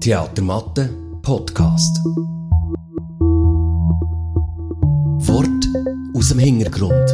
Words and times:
Theatermatte 0.00 0.88
Podcast. 1.22 1.98
Wort 5.26 5.68
aus 6.14 6.28
dem 6.28 6.38
Hintergrund. 6.38 7.10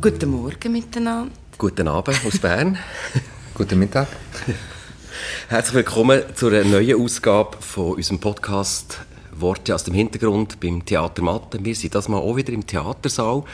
Guten 0.00 0.30
Morgen 0.30 0.72
miteinander. 0.72 1.30
Guten 1.58 1.88
Abend 1.88 2.24
aus 2.26 2.38
Bern. 2.38 2.78
Guten 3.54 3.78
Mittag. 3.78 4.08
Herzlich 5.48 5.74
willkommen 5.74 6.22
zu 6.34 6.48
einer 6.48 6.64
neuen 6.64 7.00
Ausgabe 7.00 7.58
von 7.60 7.96
unserem 7.96 8.18
Podcast 8.18 9.04
Worte 9.40 9.74
aus 9.74 9.84
dem 9.84 9.94
Hintergrund 9.94 10.60
beim 10.60 10.84
Theater 10.84 11.22
Matte. 11.22 11.58
Wir 11.62 11.74
sind 11.74 11.94
das 11.94 12.08
mal 12.08 12.18
auch 12.18 12.36
wieder 12.36 12.52
im 12.52 12.66
Theatersaal. 12.66 13.44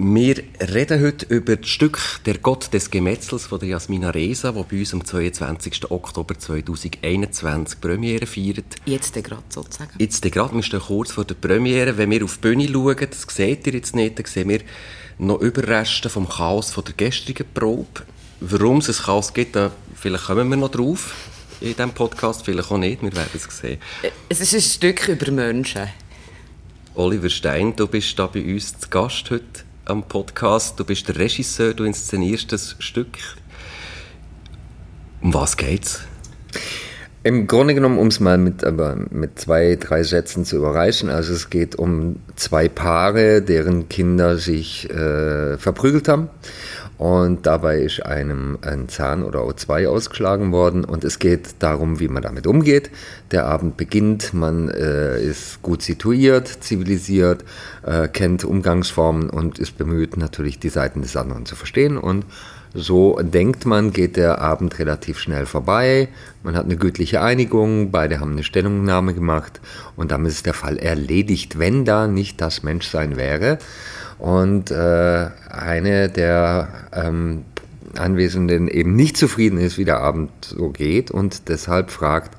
Wir 0.00 0.44
reden 0.60 1.02
heute 1.02 1.26
über 1.26 1.56
das 1.56 1.68
Stück 1.68 1.98
Der 2.24 2.38
Gott 2.38 2.72
des 2.72 2.88
Gemetzels 2.90 3.46
von 3.46 3.58
der 3.58 3.70
Jasmina 3.70 4.10
Reza, 4.10 4.52
das 4.52 4.66
bei 4.66 4.78
uns 4.78 4.94
am 4.94 5.04
22. 5.04 5.90
Oktober 5.90 6.38
2021 6.38 7.80
Premiere 7.80 8.26
feiert. 8.26 8.76
Jetzt 8.84 9.14
gerade 9.14 9.42
sozusagen. 9.48 9.90
Jetzt 9.98 10.22
gerade, 10.22 10.54
wir 10.54 10.62
stehen 10.62 10.78
kurz 10.78 11.10
vor 11.10 11.24
der 11.24 11.34
Premiere. 11.34 11.98
Wenn 11.98 12.12
wir 12.12 12.22
auf 12.24 12.36
die 12.36 12.42
Bühne 12.42 12.68
schauen, 12.68 12.96
das 13.10 13.26
seht 13.34 13.66
ihr 13.66 13.72
jetzt 13.72 13.96
nicht, 13.96 14.20
dann 14.20 14.26
sehen 14.26 14.48
wir 14.50 14.60
noch 15.18 15.40
Überreste 15.40 16.08
vom 16.08 16.28
Chaos 16.28 16.70
von 16.70 16.84
der 16.84 16.94
gestrigen 16.94 17.46
Probe. 17.52 18.02
Warum 18.40 18.78
es 18.78 18.88
ein 18.88 19.04
Chaos 19.04 19.34
gibt, 19.34 19.56
da 19.56 19.72
vielleicht 19.96 20.26
kommen 20.26 20.48
wir 20.48 20.56
noch 20.56 20.70
drauf 20.70 21.12
in 21.60 21.68
diesem 21.68 21.90
Podcast, 21.90 22.44
vielleicht 22.44 22.70
auch 22.70 22.78
nicht, 22.78 23.02
wir 23.02 23.14
werden 23.14 23.30
es 23.34 23.58
sehen. 23.58 23.78
Es 24.28 24.40
ist 24.40 24.54
ein 24.54 24.60
Stück 24.60 25.08
über 25.08 25.30
Menschen. 25.30 25.88
Oliver 26.94 27.30
Stein, 27.30 27.74
du 27.76 27.86
bist 27.86 28.18
da 28.18 28.26
bei 28.26 28.42
uns 28.42 28.78
zu 28.78 28.88
Gast 28.88 29.30
heute 29.30 29.44
am 29.84 30.02
Podcast. 30.02 30.78
Du 30.78 30.84
bist 30.84 31.08
der 31.08 31.16
Regisseur, 31.16 31.74
du 31.74 31.84
inszenierst 31.84 32.52
das 32.52 32.76
Stück. 32.78 33.18
Um 35.20 35.34
was 35.34 35.56
geht's? 35.56 36.00
Im 37.24 37.46
Grunde 37.46 37.74
genommen, 37.74 37.98
um 37.98 38.06
es 38.06 38.20
mal 38.20 38.38
mit, 38.38 38.64
aber 38.64 38.96
mit 39.10 39.38
zwei, 39.38 39.76
drei 39.76 40.02
Sätzen 40.04 40.44
zu 40.44 40.56
überreichen, 40.56 41.10
also 41.10 41.34
es 41.34 41.50
geht 41.50 41.74
um 41.74 42.20
zwei 42.36 42.68
Paare, 42.68 43.42
deren 43.42 43.88
Kinder 43.88 44.38
sich 44.38 44.88
äh, 44.88 45.58
verprügelt 45.58 46.08
haben 46.08 46.30
und 46.98 47.46
dabei 47.46 47.78
ist 47.78 48.04
einem 48.04 48.58
ein 48.60 48.88
Zahn 48.88 49.22
oder 49.22 49.40
O2 49.40 49.86
ausgeschlagen 49.86 50.50
worden 50.50 50.84
und 50.84 51.04
es 51.04 51.20
geht 51.20 51.54
darum, 51.60 52.00
wie 52.00 52.08
man 52.08 52.22
damit 52.24 52.46
umgeht. 52.46 52.90
Der 53.30 53.46
Abend 53.46 53.76
beginnt, 53.76 54.34
man 54.34 54.68
äh, 54.68 55.22
ist 55.22 55.62
gut 55.62 55.82
situiert, 55.82 56.48
zivilisiert, 56.48 57.44
äh, 57.86 58.08
kennt 58.08 58.44
Umgangsformen 58.44 59.30
und 59.30 59.60
ist 59.60 59.78
bemüht, 59.78 60.16
natürlich 60.16 60.58
die 60.58 60.70
Seiten 60.70 61.00
des 61.02 61.16
anderen 61.16 61.46
zu 61.46 61.54
verstehen 61.54 61.96
und 61.96 62.26
so 62.74 63.18
denkt 63.22 63.64
man, 63.64 63.92
geht 63.92 64.16
der 64.16 64.40
Abend 64.40 64.78
relativ 64.78 65.18
schnell 65.18 65.46
vorbei. 65.46 66.08
Man 66.42 66.54
hat 66.54 66.66
eine 66.66 66.76
gütliche 66.76 67.22
Einigung, 67.22 67.90
beide 67.90 68.20
haben 68.20 68.32
eine 68.32 68.44
Stellungnahme 68.44 69.14
gemacht 69.14 69.60
und 69.96 70.10
damit 70.10 70.32
ist 70.32 70.46
der 70.46 70.54
Fall 70.54 70.76
erledigt, 70.78 71.58
wenn 71.58 71.84
da 71.84 72.06
nicht 72.06 72.40
das 72.40 72.62
Menschsein 72.62 73.16
wäre. 73.16 73.58
Und 74.18 74.70
äh, 74.70 75.28
eine 75.50 76.08
der 76.08 76.68
ähm, 76.92 77.44
Anwesenden 77.96 78.68
eben 78.68 78.94
nicht 78.94 79.16
zufrieden 79.16 79.58
ist, 79.58 79.78
wie 79.78 79.84
der 79.84 80.00
Abend 80.00 80.30
so 80.40 80.70
geht 80.70 81.10
und 81.10 81.48
deshalb 81.48 81.90
fragt, 81.90 82.36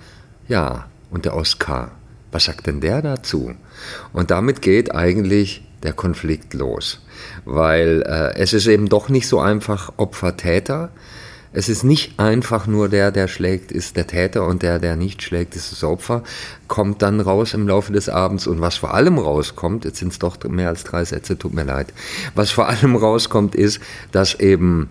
ja, 0.48 0.88
und 1.12 1.26
der 1.26 1.36
Oskar, 1.36 1.92
was 2.32 2.46
sagt 2.46 2.68
denn 2.68 2.82
der 2.82 3.02
dazu? 3.02 3.54
Und 4.14 4.32
damit 4.32 4.62
geht 4.62 4.94
eigentlich 4.94 5.66
der 5.84 5.94
Konflikt 5.94 6.54
los, 6.54 7.02
weil 7.46 8.04
äh, 8.06 8.36
es 8.38 8.54
ist 8.54 8.68
eben 8.68 8.90
doch 8.90 9.10
nicht 9.10 9.28
so 9.28 9.40
einfach 9.40 9.94
Opfer-Täter, 9.98 10.90
es 11.52 11.68
ist 11.68 11.84
nicht 11.84 12.20
einfach 12.20 12.68
nur 12.68 12.90
der, 12.90 13.12
der 13.12 13.28
schlägt, 13.28 13.72
ist 13.72 13.96
der 13.96 14.08
Täter 14.08 14.46
und 14.46 14.62
der, 14.62 14.80
der 14.80 14.96
nicht 14.96 15.24
schlägt, 15.24 15.56
ist 15.56 15.72
das 15.72 15.84
Opfer. 15.84 16.24
Kommt 16.68 17.02
dann 17.02 17.20
raus 17.20 17.54
im 17.54 17.68
Laufe 17.68 17.92
des 17.92 18.08
Abends 18.08 18.46
und 18.46 18.62
was 18.62 18.78
vor 18.78 18.94
allem 18.94 19.18
rauskommt, 19.18 19.86
jetzt 19.86 19.98
sind 19.98 20.12
es 20.12 20.20
doch 20.20 20.38
mehr 20.44 20.70
als 20.70 20.84
drei 20.84 21.04
Sätze, 21.04 21.38
tut 21.38 21.54
mir 21.54 21.64
leid. 21.64 21.88
Was 22.36 22.52
vor 22.52 22.68
allem 22.70 22.96
rauskommt, 22.96 23.56
ist, 23.56 23.80
dass 24.12 24.40
eben 24.40 24.90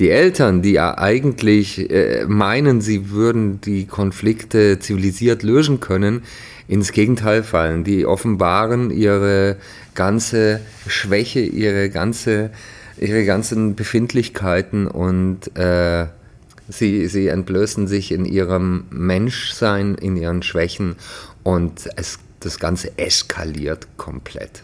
die 0.00 0.10
Eltern, 0.10 0.62
die 0.62 0.72
ja 0.72 0.96
eigentlich 0.96 1.90
äh, 1.90 2.24
meinen, 2.26 2.80
sie 2.80 3.10
würden 3.10 3.60
die 3.60 3.86
Konflikte 3.86 4.78
zivilisiert 4.78 5.42
lösen 5.42 5.78
können, 5.78 6.22
ins 6.66 6.92
Gegenteil 6.92 7.42
fallen. 7.42 7.84
Die 7.84 8.06
offenbaren 8.06 8.90
ihre 8.90 9.56
ganze 9.94 10.60
Schwäche, 10.86 11.40
ihre 11.40 11.90
ganze 11.90 12.50
ihre 13.00 13.24
ganzen 13.24 13.74
Befindlichkeiten 13.74 14.86
und 14.86 15.56
äh, 15.56 16.06
sie, 16.68 17.06
sie 17.08 17.28
entblößen 17.28 17.88
sich 17.88 18.12
in 18.12 18.24
ihrem 18.24 18.84
Menschsein, 18.90 19.94
in 19.94 20.16
ihren 20.16 20.42
Schwächen 20.42 20.96
und 21.42 21.88
es, 21.96 22.18
das 22.40 22.58
Ganze 22.58 22.96
eskaliert 22.98 23.86
komplett. 23.96 24.62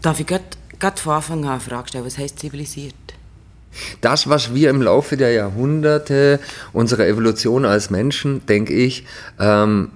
Darf 0.00 0.20
ich 0.20 0.26
gerade 0.26 1.00
von 1.00 1.12
Anfang 1.12 1.44
an 1.44 1.50
eine 1.50 1.60
Frage 1.60 1.88
stellen, 1.88 2.04
was 2.04 2.18
heißt 2.18 2.38
zivilisiert? 2.38 2.94
Das, 4.00 4.28
was 4.28 4.54
wir 4.54 4.68
im 4.70 4.82
Laufe 4.82 5.16
der 5.16 5.32
Jahrhunderte 5.32 6.40
unserer 6.72 7.06
Evolution 7.06 7.64
als 7.64 7.88
Menschen, 7.88 8.44
denke 8.46 8.74
ich, 8.74 9.06
ähm, 9.38 9.90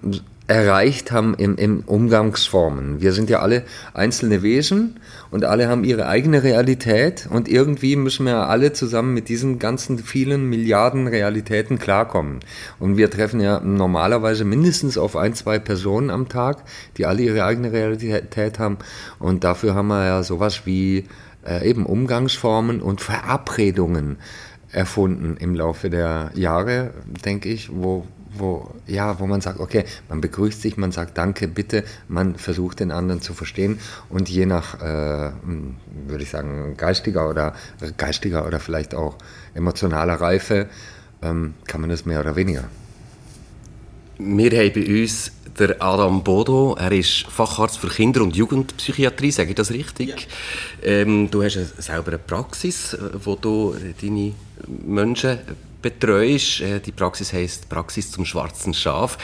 erreicht 0.47 1.11
haben 1.13 1.35
im, 1.35 1.57
im 1.57 1.81
Umgangsformen. 1.81 3.01
Wir 3.01 3.13
sind 3.13 3.29
ja 3.29 3.41
alle 3.41 3.65
einzelne 3.93 4.43
Wesen 4.43 5.01
und 5.31 5.45
alle 5.45 5.69
haben 5.69 5.85
ihre 5.85 6.07
eigene 6.07 6.43
Realität 6.43 7.29
und 7.31 7.49
irgendwie 7.49 7.97
müssen 7.97 8.27
wir 8.27 8.49
alle 8.49 8.73
zusammen 8.73 9.15
mit 9.15 9.29
diesen 9.29 9.59
ganzen 9.59 9.99
vielen 9.99 10.49
Milliarden 10.49 11.07
Realitäten 11.07 11.79
klarkommen. 11.79 12.41
Und 12.79 12.97
wir 12.97 13.11
treffen 13.11 13.41
ja 13.41 13.61
normalerweise 13.61 14.45
mindestens 14.45 14.99
auf 14.99 15.17
ein, 15.17 15.35
zwei 15.35 15.59
Personen 15.59 16.11
am 16.11 16.29
Tag, 16.29 16.65
die 16.97 17.07
alle 17.07 17.23
ihre 17.23 17.45
eigene 17.45 17.73
Realität 17.73 18.59
haben 18.59 18.79
und 19.19 19.45
dafür 19.45 19.75
haben 19.75 19.89
wir 19.89 20.05
ja 20.05 20.23
sowas 20.23 20.63
wie 20.65 21.05
äh, 21.47 21.69
eben 21.69 21.87
Umgangsformen 21.87 22.81
und 22.81 23.01
Verabredungen 23.01 24.19
erfunden 24.73 25.37
im 25.39 25.55
Laufe 25.55 25.91
der 25.91 26.31
Jahre, 26.35 26.91
denke 27.25 27.49
ich, 27.49 27.71
wo, 27.73 28.07
wo, 28.39 28.71
ja, 28.87 29.19
wo 29.21 29.27
man 29.27 29.41
sagt, 29.41 29.61
okay, 29.61 29.85
man 30.09 30.21
begrüßt 30.21 30.61
sich, 30.61 30.77
man 30.77 30.93
sagt 30.93 31.19
Danke, 31.19 31.49
bitte, 31.49 31.85
man 32.09 32.37
versucht 32.37 32.81
den 32.81 32.93
anderen 32.93 33.21
zu 33.21 33.35
verstehen 33.35 33.79
und 34.09 34.29
je 34.29 34.47
nach, 34.47 34.81
äh, 34.81 35.33
hm, 35.43 35.77
würde 36.07 36.23
ich 36.23 36.31
sagen, 36.31 36.77
geistiger 36.77 37.29
oder 37.29 37.55
geistiger 37.97 38.47
oder 38.47 38.61
vielleicht 38.61 38.95
auch 38.95 39.17
emotionaler 39.55 40.15
Reife 40.15 40.69
ähm, 41.23 41.55
kann 41.67 41.81
man 41.81 41.91
das 41.91 42.07
mehr 42.07 42.21
oder 42.21 42.37
weniger. 42.37 42.65
Wir 44.19 44.51
haben 44.51 44.73
bei 44.73 45.03
uns 45.03 45.33
der 45.59 45.83
Adam 45.83 46.23
Bodo, 46.23 46.77
er 46.79 46.93
ist 46.93 47.27
Facharzt 47.29 47.79
für 47.79 47.89
Kinder- 47.89 48.23
und 48.23 48.37
Jugendpsychiatrie, 48.37 49.31
sage 49.31 49.51
ich 49.51 49.55
das 49.55 49.71
richtig? 49.71 50.29
Ja. 50.83 50.89
Ähm, 50.89 51.31
du 51.31 51.43
hast 51.43 51.59
selber 51.83 52.09
eine 52.09 52.19
Praxis, 52.19 52.95
äh, 52.95 52.99
wo 53.25 53.37
du 53.37 53.75
deine 54.01 54.33
Menschen 54.67 55.39
betreust. 55.91 56.61
Äh, 56.63 56.81
die 56.81 56.91
Praxis 56.91 57.33
heisst 57.33 57.69
Praxis 57.69 58.11
zum 58.11 58.25
schwarzen 58.25 58.75
Schaf. 58.75 59.19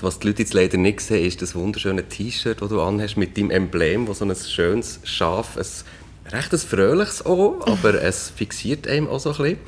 Was 0.00 0.18
die 0.18 0.28
Leute 0.28 0.42
jetzt 0.42 0.54
leider 0.54 0.78
nicht 0.78 1.00
sehen, 1.00 1.26
ist 1.26 1.42
das 1.42 1.54
wunderschöne 1.54 2.08
T-Shirt, 2.08 2.62
das 2.62 2.68
du 2.70 2.80
anhast 2.80 3.18
mit 3.18 3.36
deinem 3.36 3.50
Emblem, 3.50 4.06
wo 4.06 4.14
so 4.14 4.24
ein 4.24 4.34
schönes 4.34 5.00
Schaf, 5.04 5.58
ein 5.58 6.32
recht 6.32 6.52
ein 6.52 6.58
fröhliches 6.58 7.26
auch, 7.26 7.66
aber 7.66 8.02
es 8.02 8.30
fixiert 8.30 8.88
einem 8.88 9.08
auch 9.08 9.20
so 9.20 9.34
ein 9.34 9.58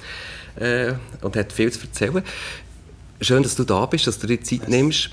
bisschen 0.56 0.60
äh, 0.66 0.94
und 1.20 1.36
hat 1.36 1.52
viel 1.52 1.70
zu 1.70 1.80
erzählen. 1.82 2.22
Schön, 3.20 3.42
dass 3.42 3.54
du 3.54 3.64
da 3.64 3.84
bist, 3.84 4.06
dass 4.06 4.18
du 4.18 4.26
dir 4.26 4.40
Zeit 4.40 4.66
nimmst, 4.66 5.10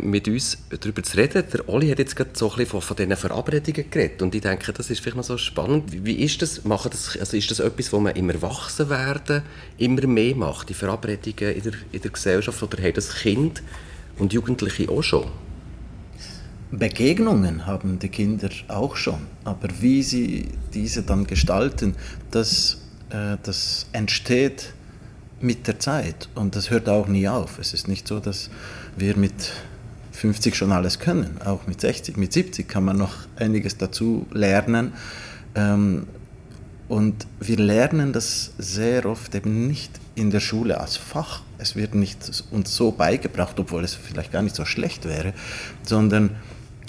mit 0.00 0.26
uns 0.28 0.58
darüber 0.70 1.02
zu 1.02 1.16
reden. 1.16 1.44
Der 1.52 1.68
Oli 1.68 1.90
hat 1.90 1.98
jetzt 1.98 2.16
gerade 2.16 2.30
so 2.32 2.50
ein 2.50 2.56
bisschen 2.56 2.80
von, 2.80 2.96
diesen 2.96 3.16
Verabredungen 3.16 3.90
geredet 3.90 4.22
und 4.22 4.34
ich 4.34 4.40
denke, 4.40 4.72
das 4.72 4.88
ist 4.88 5.00
vielleicht 5.00 5.16
noch 5.16 5.24
so 5.24 5.36
spannend. 5.36 6.04
Wie, 6.04 6.14
ist 6.14 6.40
das? 6.40 6.64
Machen 6.64 6.90
das 6.90 7.18
also 7.18 7.36
ist 7.36 7.50
das 7.50 7.60
etwas, 7.60 7.92
was 7.92 8.00
man 8.00 8.16
im 8.16 8.30
Erwachsenwerden 8.30 9.42
immer 9.76 10.06
mehr 10.06 10.34
macht, 10.34 10.70
die 10.70 10.74
Verabredungen 10.74 11.54
in 11.54 11.62
der, 11.62 11.72
in 11.92 12.00
der 12.00 12.10
Gesellschaft, 12.10 12.62
oder 12.62 12.82
haben 12.82 12.94
das 12.94 13.14
Kind 13.14 13.62
und 14.18 14.32
Jugendliche 14.32 14.88
auch 14.88 15.02
schon? 15.02 15.26
Begegnungen 16.70 17.66
haben 17.66 17.98
die 17.98 18.10
Kinder 18.10 18.50
auch 18.68 18.96
schon, 18.96 19.26
aber 19.44 19.68
wie 19.80 20.02
sie 20.02 20.48
diese 20.74 21.02
dann 21.02 21.26
gestalten, 21.26 21.94
das, 22.30 22.82
äh, 23.10 23.36
das 23.42 23.86
entsteht 23.92 24.74
mit 25.40 25.66
der 25.66 25.78
Zeit 25.78 26.28
und 26.34 26.56
das 26.56 26.70
hört 26.70 26.88
auch 26.88 27.06
nie 27.06 27.28
auf. 27.28 27.58
Es 27.58 27.74
ist 27.74 27.88
nicht 27.88 28.08
so, 28.08 28.20
dass 28.20 28.50
wir 28.96 29.16
mit 29.16 29.52
50 30.12 30.56
schon 30.56 30.72
alles 30.72 30.98
können. 30.98 31.40
Auch 31.44 31.66
mit 31.66 31.80
60, 31.80 32.16
mit 32.16 32.32
70 32.32 32.68
kann 32.68 32.84
man 32.84 32.96
noch 32.96 33.14
einiges 33.36 33.76
dazu 33.76 34.26
lernen. 34.32 34.92
Ähm, 35.54 36.06
und 36.88 37.26
wir 37.38 37.58
lernen 37.58 38.12
das 38.12 38.52
sehr 38.58 39.06
oft 39.06 39.34
eben 39.34 39.66
nicht 39.66 39.92
in 40.14 40.30
der 40.30 40.40
Schule 40.40 40.80
als 40.80 40.96
Fach. 40.96 41.42
Es 41.58 41.76
wird 41.76 41.94
nicht 41.94 42.44
uns 42.50 42.74
so 42.74 42.92
beigebracht, 42.92 43.60
obwohl 43.60 43.84
es 43.84 43.94
vielleicht 43.94 44.32
gar 44.32 44.42
nicht 44.42 44.56
so 44.56 44.64
schlecht 44.64 45.04
wäre, 45.04 45.34
sondern 45.82 46.30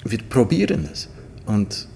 wir 0.04 0.18
probieren 0.18 0.88
es. 0.90 1.08
Und 1.44 1.86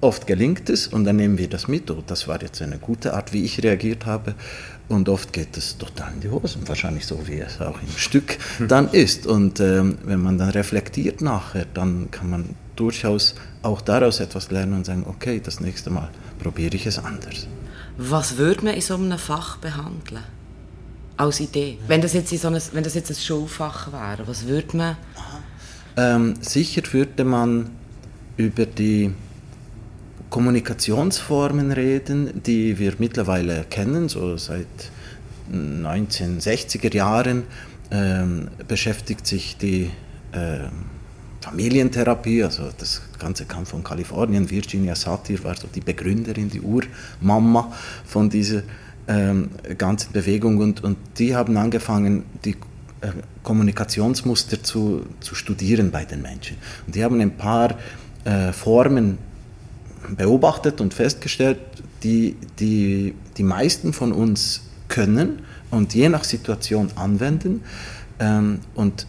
oft 0.00 0.26
gelingt 0.26 0.68
es 0.68 0.88
und 0.88 1.04
dann 1.04 1.16
nehmen 1.16 1.38
wir 1.38 1.48
das 1.48 1.68
mit. 1.68 1.90
Oh, 1.90 2.02
das 2.04 2.26
war 2.26 2.42
jetzt 2.42 2.60
eine 2.60 2.78
gute 2.78 3.14
Art, 3.14 3.32
wie 3.32 3.44
ich 3.44 3.62
reagiert 3.62 4.04
habe. 4.04 4.34
Und 4.92 5.08
oft 5.08 5.32
geht 5.32 5.56
es 5.56 5.78
total 5.78 6.12
in 6.12 6.20
die 6.20 6.28
Hosen, 6.28 6.68
wahrscheinlich 6.68 7.06
so, 7.06 7.26
wie 7.26 7.38
es 7.38 7.60
auch 7.60 7.80
im 7.80 7.96
Stück 7.96 8.36
dann 8.68 8.88
ist. 8.90 9.26
Und 9.26 9.58
ähm, 9.58 9.96
wenn 10.04 10.20
man 10.20 10.36
dann 10.36 10.50
reflektiert 10.50 11.22
nachher, 11.22 11.64
dann 11.72 12.10
kann 12.10 12.28
man 12.28 12.54
durchaus 12.76 13.34
auch 13.62 13.80
daraus 13.80 14.20
etwas 14.20 14.50
lernen 14.50 14.74
und 14.74 14.86
sagen, 14.86 15.04
okay, 15.08 15.40
das 15.42 15.60
nächste 15.60 15.88
Mal 15.88 16.10
probiere 16.38 16.76
ich 16.76 16.86
es 16.86 16.98
anders. 16.98 17.46
Was 17.96 18.36
würde 18.36 18.66
man 18.66 18.74
in 18.74 18.82
so 18.82 18.94
einem 18.94 19.18
Fach 19.18 19.56
behandeln? 19.56 20.24
Als 21.16 21.40
Idee. 21.40 21.78
Wenn 21.86 22.02
das 22.02 22.12
jetzt, 22.12 22.32
in 22.32 22.38
so 22.38 22.48
ein, 22.48 22.60
wenn 22.72 22.84
das 22.84 22.94
jetzt 22.94 23.10
ein 23.10 23.16
Schulfach 23.16 23.92
wäre, 23.92 24.26
was 24.26 24.46
würde 24.46 24.76
man... 24.76 24.96
Ähm, 25.96 26.34
sicher 26.40 26.82
würde 26.92 27.24
man 27.24 27.70
über 28.36 28.66
die 28.66 29.12
Kommunikationsformen 30.32 31.72
reden, 31.72 32.42
die 32.42 32.78
wir 32.78 32.94
mittlerweile 32.98 33.66
kennen, 33.68 34.08
so 34.08 34.38
seit 34.38 34.66
1960er 35.52 36.94
Jahren 36.94 37.42
ähm, 37.90 38.48
beschäftigt 38.66 39.26
sich 39.26 39.58
die 39.58 39.90
äh, 40.32 40.70
Familientherapie, 41.42 42.44
also 42.44 42.70
das 42.78 43.02
Ganze 43.18 43.44
kam 43.44 43.66
von 43.66 43.84
Kalifornien. 43.84 44.48
Virginia 44.48 44.94
Satir 44.94 45.44
war 45.44 45.54
so 45.54 45.68
die 45.68 45.82
Begründerin, 45.82 46.48
die 46.48 46.62
Urmama 46.62 47.70
von 48.06 48.30
dieser 48.30 48.62
ähm, 49.08 49.50
ganzen 49.76 50.12
Bewegung 50.12 50.56
und, 50.56 50.82
und 50.82 50.96
die 51.18 51.36
haben 51.36 51.58
angefangen, 51.58 52.24
die 52.42 52.56
äh, 53.02 53.08
Kommunikationsmuster 53.42 54.62
zu, 54.62 55.04
zu 55.20 55.34
studieren 55.34 55.90
bei 55.90 56.06
den 56.06 56.22
Menschen. 56.22 56.56
Und 56.86 56.94
die 56.94 57.04
haben 57.04 57.20
ein 57.20 57.36
paar 57.36 57.76
äh, 58.24 58.50
Formen 58.52 59.18
beobachtet 60.16 60.80
und 60.80 60.94
festgestellt, 60.94 61.58
die, 62.02 62.36
die 62.58 63.14
die 63.36 63.42
meisten 63.42 63.92
von 63.92 64.12
uns 64.12 64.62
können 64.88 65.42
und 65.70 65.94
je 65.94 66.08
nach 66.08 66.24
Situation 66.24 66.90
anwenden. 66.96 67.62
Ähm, 68.18 68.60
und 68.74 69.06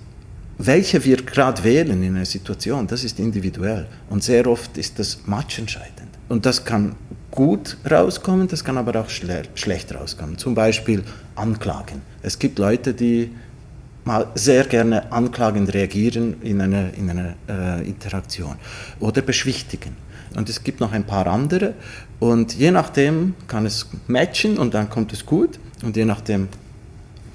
welche 0.57 1.03
wir 1.03 1.17
gerade 1.17 1.63
wählen 1.63 2.03
in 2.03 2.15
einer 2.15 2.25
Situation, 2.25 2.87
das 2.87 3.03
ist 3.03 3.19
individuell. 3.19 3.87
Und 4.09 4.23
sehr 4.23 4.47
oft 4.47 4.77
ist 4.77 4.99
das 4.99 5.19
matchentscheidend. 5.25 6.09
Und 6.29 6.45
das 6.45 6.63
kann 6.63 6.95
gut 7.31 7.77
rauskommen, 7.89 8.47
das 8.47 8.63
kann 8.63 8.77
aber 8.77 8.99
auch 9.01 9.09
schle 9.09 9.43
schlecht 9.55 9.93
rauskommen. 9.93 10.37
Zum 10.37 10.55
Beispiel 10.55 11.03
Anklagen. 11.35 12.01
Es 12.21 12.37
gibt 12.37 12.59
Leute, 12.59 12.93
die 12.93 13.31
mal 14.05 14.27
sehr 14.35 14.65
gerne 14.65 15.11
anklagend 15.11 15.73
reagieren 15.73 16.41
in 16.41 16.61
einer, 16.61 16.93
in 16.93 17.09
einer 17.09 17.35
äh, 17.47 17.87
Interaktion 17.87 18.55
oder 18.99 19.21
beschwichtigen. 19.21 19.95
Und 20.35 20.49
es 20.49 20.63
gibt 20.63 20.79
noch 20.79 20.91
ein 20.91 21.05
paar 21.05 21.27
andere 21.27 21.73
und 22.19 22.53
je 22.55 22.71
nachdem 22.71 23.35
kann 23.47 23.65
es 23.65 23.87
matchen 24.07 24.57
und 24.57 24.73
dann 24.73 24.89
kommt 24.89 25.13
es 25.13 25.25
gut 25.25 25.59
und 25.83 25.95
je 25.95 26.05
nachdem 26.05 26.49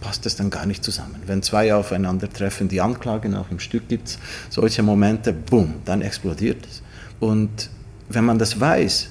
passt 0.01 0.27
es 0.27 0.37
dann 0.37 0.51
gar 0.51 0.67
nicht 0.67 0.85
zusammen. 0.85 1.17
Wenn 1.27 1.43
zwei 1.43 1.75
aufeinandertreffen, 1.75 2.69
die 2.69 2.81
anklagen, 2.81 3.35
auch 3.35 3.51
im 3.51 3.61
Stück 3.61 3.89
gibt 3.89 4.09
es 4.09 4.19
solche 4.51 4.83
Momente, 4.83 5.33
boom, 5.33 5.75
dann 5.85 6.03
explodiert 6.03 6.67
es. 6.67 6.83
Und 7.21 7.71
wenn 8.09 8.25
man 8.25 8.39
das 8.39 8.61
weiß, 8.61 9.11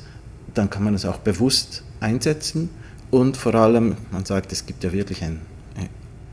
dann 0.53 0.69
kann 0.69 0.83
man 0.83 0.95
es 0.95 1.05
auch 1.05 1.17
bewusst 1.17 1.83
einsetzen 1.99 2.69
und 3.11 3.37
vor 3.37 3.55
allem, 3.55 3.95
man 4.11 4.25
sagt, 4.25 4.51
es 4.51 4.65
gibt 4.65 4.83
ja 4.83 4.91
wirklich 4.91 5.23
ein, 5.23 5.41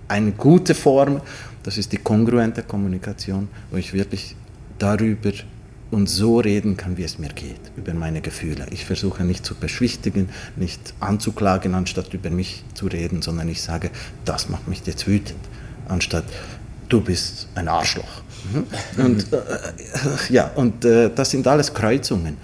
eine 0.08 0.32
gute 0.32 0.74
Form, 0.74 1.20
das 1.62 1.78
ist 1.78 1.92
die 1.92 1.96
kongruente 1.96 2.62
Kommunikation, 2.62 3.48
wo 3.70 3.76
ich 3.76 3.92
wirklich 3.92 4.36
darüber 4.78 5.32
und 5.90 6.08
so 6.08 6.40
reden 6.40 6.76
kann, 6.76 6.96
wie 6.96 7.04
es 7.04 7.18
mir 7.18 7.28
geht, 7.28 7.60
über 7.76 7.94
meine 7.94 8.20
Gefühle. 8.20 8.66
Ich 8.70 8.84
versuche 8.84 9.24
nicht 9.24 9.46
zu 9.46 9.54
beschwichtigen, 9.54 10.28
nicht 10.56 10.94
anzuklagen, 11.00 11.74
anstatt 11.74 12.12
über 12.12 12.30
mich 12.30 12.64
zu 12.74 12.86
reden, 12.86 13.22
sondern 13.22 13.48
ich 13.48 13.62
sage, 13.62 13.90
das 14.24 14.48
macht 14.48 14.66
mich 14.68 14.82
jetzt 14.86 15.06
wütend, 15.06 15.38
anstatt 15.88 16.24
du 16.88 17.00
bist 17.00 17.48
ein 17.54 17.68
Arschloch. 17.68 18.22
Mhm. 18.52 19.04
Und, 19.04 19.32
äh, 19.32 19.38
ja, 20.30 20.50
und 20.54 20.84
äh, 20.84 21.10
das 21.14 21.30
sind 21.30 21.46
alles 21.46 21.72
Kreuzungen. 21.72 22.36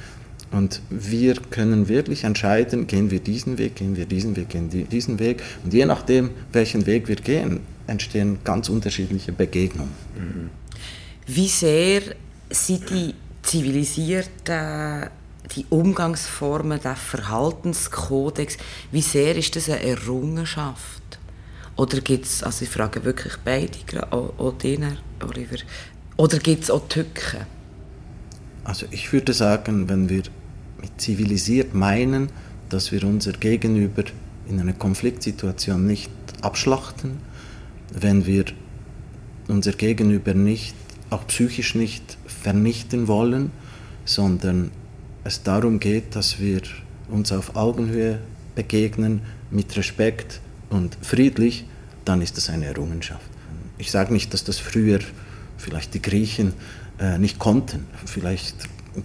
Und 0.50 0.82
wir 0.90 1.34
können 1.50 1.88
wirklich 1.88 2.24
entscheiden, 2.24 2.86
gehen 2.86 3.10
wir 3.10 3.20
diesen 3.20 3.56
Weg, 3.58 3.76
gehen 3.76 3.96
wir 3.96 4.06
diesen 4.06 4.34
Weg, 4.36 4.48
gehen 4.48 4.72
wir 4.72 4.84
diesen 4.84 5.18
Weg. 5.18 5.42
Und 5.64 5.72
je 5.72 5.84
nachdem, 5.86 6.30
welchen 6.52 6.86
Weg 6.86 7.06
wir 7.06 7.16
gehen, 7.16 7.60
entstehen 7.86 8.38
ganz 8.42 8.68
unterschiedliche 8.68 9.32
Begegnungen. 9.32 9.92
Wie 11.26 11.48
sehr 11.48 12.02
sind 12.50 12.90
die 12.90 13.14
zivilisierten 13.42 15.08
die 15.56 15.66
Umgangsformen, 15.68 16.80
der 16.80 16.96
Verhaltenskodex, 16.96 18.56
wie 18.92 19.02
sehr 19.02 19.36
ist 19.36 19.56
das 19.56 19.68
eine 19.68 19.82
Errungenschaft? 19.82 21.02
Oder 21.76 22.00
gibt 22.00 22.26
es, 22.26 22.42
also 22.42 22.64
ich 22.64 22.70
frage 22.70 23.04
wirklich 23.04 23.34
beide, 23.44 23.72
auch 24.12 24.52
den, 24.58 24.98
Oliver, 25.20 25.56
oder 26.16 26.38
gibt 26.38 26.64
es 26.64 26.70
auch 26.70 26.86
Tücken? 26.88 27.46
Also 28.64 28.86
ich 28.90 29.12
würde 29.12 29.32
sagen, 29.32 29.88
wenn 29.88 30.08
wir 30.08 30.22
mit 30.80 31.00
zivilisiert 31.00 31.74
meinen, 31.74 32.28
dass 32.68 32.92
wir 32.92 33.04
unser 33.04 33.32
Gegenüber 33.32 34.04
in 34.48 34.60
einer 34.60 34.72
Konfliktsituation 34.72 35.86
nicht 35.86 36.10
abschlachten, 36.40 37.18
wenn 37.92 38.26
wir 38.26 38.44
unser 39.48 39.72
Gegenüber 39.72 40.34
nicht, 40.34 40.74
auch 41.10 41.26
psychisch 41.26 41.74
nicht 41.74 42.16
vernichten 42.26 43.08
wollen, 43.08 43.50
sondern 44.04 44.70
es 45.24 45.42
darum 45.42 45.80
geht, 45.80 46.14
dass 46.16 46.38
wir 46.40 46.62
uns 47.08 47.32
auf 47.32 47.56
Augenhöhe 47.56 48.20
begegnen, 48.54 49.20
mit 49.50 49.76
Respekt 49.76 50.40
und 50.70 50.96
friedlich, 51.02 51.64
dann 52.04 52.22
ist 52.22 52.36
das 52.36 52.48
eine 52.50 52.66
Errungenschaft. 52.66 53.28
Ich 53.78 53.90
sage 53.90 54.12
nicht, 54.12 54.32
dass 54.32 54.44
das 54.44 54.58
früher 54.58 55.00
vielleicht 55.56 55.94
die 55.94 56.02
Griechen 56.02 56.52
äh, 56.98 57.18
nicht 57.18 57.38
konnten. 57.38 57.86
Vielleicht 58.04 58.56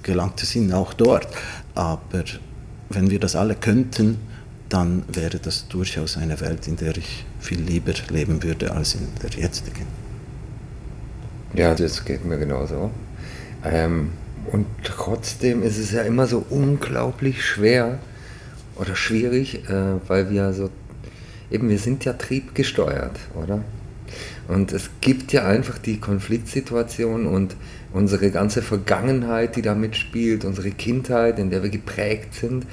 gelangt 0.04 0.42
es 0.44 0.56
ihnen 0.56 0.74
auch 0.74 0.94
dort. 0.94 1.28
Aber 1.74 2.24
wenn 2.90 3.10
wir 3.10 3.20
das 3.20 3.36
alle 3.36 3.56
könnten, 3.56 4.18
dann 4.70 5.04
wäre 5.08 5.40
das 5.40 5.68
durchaus 5.68 6.18
eine 6.18 6.40
Welt, 6.42 6.68
in 6.68 6.76
der 6.78 6.98
ich 6.98 7.26
viel 7.40 7.62
lieber 7.62 7.94
leben 8.10 8.42
würde 8.44 8.72
als 8.72 8.96
in 8.96 9.08
der 9.22 9.30
jetzigen. 9.30 9.86
Ja, 11.54 11.76
das 11.76 12.04
geht 12.04 12.26
mir 12.26 12.38
genauso. 12.38 12.92
Ähm, 13.64 14.12
und 14.52 14.66
trotzdem 14.84 15.64
ist 15.64 15.78
es 15.78 15.92
ja 15.92 16.02
immer 16.02 16.28
so 16.28 16.46
unglaublich 16.50 17.44
schwer 17.44 18.00
oder 18.75 18.96
schwierig, 18.96 19.70
äh, 19.70 19.96
weil 20.08 20.30
wir 20.30 20.54
so, 20.54 20.70
eben 21.50 21.70
wir 21.70 21.80
sind 21.80 22.06
ja 22.06 22.14
triebgesteuert, 22.14 23.18
oder? 23.42 23.64
Und 24.48 24.72
es 24.72 24.90
gibt 25.02 25.34
ja 25.34 25.46
einfach 25.46 25.78
die 25.78 26.00
Konfliktsituation 26.00 27.26
und 27.26 27.56
unsere 27.94 28.30
ganze 28.32 28.62
Vergangenheit, 28.62 29.56
die 29.56 29.62
da 29.62 29.74
mitspielt, 29.74 30.46
unsere 30.46 30.72
Kindheit, 30.72 31.40
in 31.40 31.50
der 31.50 31.64
wir 31.64 31.70
geprägt 31.70 32.36
sind. 32.36 32.66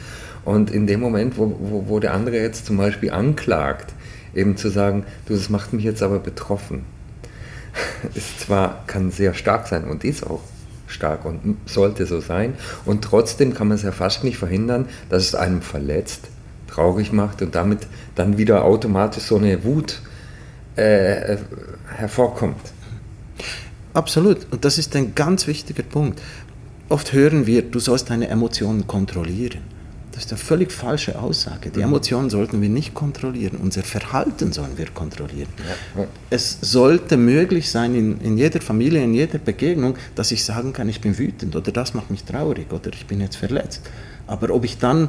Und 0.45 0.71
in 0.71 0.87
dem 0.87 1.01
Moment, 1.01 1.39
wo, 1.39 1.57
wo, 1.61 1.85
wo 1.89 1.99
der 2.01 2.15
andere 2.15 2.37
jetzt 2.37 2.67
zum 2.67 2.77
Beispiel 2.77 3.11
anklagt, 3.11 3.95
eben 4.35 4.57
zu 4.57 4.69
sagen, 4.69 5.05
du, 5.27 5.35
das 5.35 5.49
macht 5.49 5.73
mich 5.73 5.85
jetzt 5.85 6.03
aber 6.03 6.19
betroffen, 6.19 6.85
ist 8.15 8.41
zwar, 8.41 8.85
kann 8.87 9.11
sehr 9.11 9.35
stark 9.35 9.69
sein 9.69 9.85
und 9.85 10.05
ist 10.05 10.27
auch 10.27 10.41
stark 10.87 11.25
und 11.25 11.57
sollte 11.67 12.07
so 12.07 12.21
sein. 12.21 12.55
Und 12.85 13.03
trotzdem 13.03 13.55
kann 13.55 13.69
man 13.69 13.77
es 13.77 13.83
ja 13.83 13.93
fast 13.93 14.25
nicht 14.25 14.37
verhindern, 14.37 14.89
dass 15.09 15.23
es 15.23 15.35
einem 15.35 15.62
verletzt, 15.62 16.29
traurig 16.69 17.12
macht 17.12 17.43
und 17.43 17.55
damit 17.55 17.87
dann 18.15 18.39
wieder 18.39 18.65
automatisch 18.65 19.25
so 19.25 19.37
eine 19.37 19.65
Wut 19.65 20.03
äh, 20.76 21.37
hervorkommt. 21.97 22.73
Absolut. 23.95 24.47
Und 24.50 24.64
das 24.64 24.79
ist 24.79 24.97
ein 24.97 25.14
ganz 25.14 25.47
wichtiger 25.47 25.83
Punkt. 25.83 26.21
Oft 26.88 27.12
hören 27.12 27.47
wir, 27.47 27.62
du 27.62 27.79
sollst 27.79 28.11
deine 28.11 28.29
Emotionen 28.29 28.87
kontrollieren. 28.87 29.61
Das 30.12 30.26
ist 30.26 30.33
eine 30.33 30.38
völlig 30.38 30.71
falsche 30.73 31.19
Aussage. 31.19 31.71
Die 31.71 31.79
mhm. 31.79 31.87
Emotionen 31.87 32.29
sollten 32.29 32.61
wir 32.61 32.69
nicht 32.69 32.93
kontrollieren. 32.93 33.57
Unser 33.57 33.83
Verhalten 33.83 34.52
sollen 34.52 34.76
wir 34.76 34.87
kontrollieren. 34.91 35.49
Ja. 35.97 36.05
Es 36.29 36.59
sollte 36.61 37.17
möglich 37.17 37.71
sein, 37.71 37.95
in, 37.95 38.21
in 38.21 38.37
jeder 38.37 38.61
Familie, 38.61 39.02
in 39.02 39.14
jeder 39.14 39.38
Begegnung, 39.38 39.97
dass 40.14 40.31
ich 40.31 40.45
sagen 40.45 40.75
kann, 40.75 40.88
ich 40.88 41.00
bin 41.00 41.19
wütend 41.19 41.57
oder 41.57 41.73
das 41.73 41.95
macht 41.95 42.11
mich 42.11 42.25
traurig 42.25 42.71
oder 42.71 42.91
ich 42.93 43.07
bin 43.07 43.21
jetzt 43.21 43.37
verletzt. 43.37 43.81
Aber 44.26 44.50
ob 44.55 44.64
ich 44.64 44.76
dann 44.76 45.09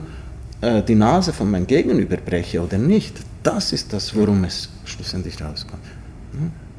äh, 0.64 0.82
die 0.82 0.96
Nase 0.96 1.34
von 1.34 1.52
meinem 1.52 1.68
Gegenüber 1.68 2.18
breche 2.18 2.62
oder 2.62 2.78
nicht, 2.78 3.16
das 3.44 3.74
ist 3.74 3.92
das, 3.92 4.16
worum 4.16 4.46
es 4.46 4.70
schlussendlich 4.86 5.42
rauskommt. 5.42 5.84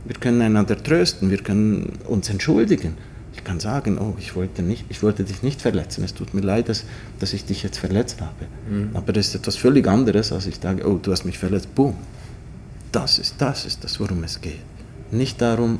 Wir 0.04 0.16
können 0.16 0.40
einander 0.40 0.82
trösten, 0.82 1.30
wir 1.30 1.38
können 1.38 1.98
uns 2.06 2.28
entschuldigen. 2.28 2.96
Ich 3.34 3.44
kann 3.44 3.60
sagen, 3.60 3.98
oh, 3.98 4.14
ich 4.18 4.36
wollte, 4.36 4.62
nicht, 4.62 4.86
ich 4.88 5.02
wollte 5.02 5.24
dich 5.24 5.42
nicht 5.42 5.60
verletzen, 5.60 6.02
es 6.04 6.14
tut 6.14 6.34
mir 6.34 6.40
leid, 6.40 6.68
dass, 6.68 6.84
dass 7.18 7.32
ich 7.32 7.44
dich 7.44 7.62
jetzt 7.62 7.78
verletzt 7.78 8.20
habe. 8.20 8.46
Mhm. 8.70 8.90
Aber 8.94 9.12
das 9.12 9.28
ist 9.28 9.34
etwas 9.34 9.56
völlig 9.56 9.86
anderes, 9.86 10.32
als 10.32 10.46
ich 10.46 10.56
sage, 10.62 10.88
oh, 10.88 10.98
du 11.00 11.12
hast 11.12 11.24
mich 11.24 11.38
verletzt, 11.38 11.74
boom. 11.74 11.94
Das 12.90 13.18
ist, 13.18 13.34
das 13.38 13.66
ist 13.66 13.84
das, 13.84 14.00
worum 14.00 14.24
es 14.24 14.40
geht. 14.40 14.62
Nicht 15.10 15.42
darum, 15.42 15.78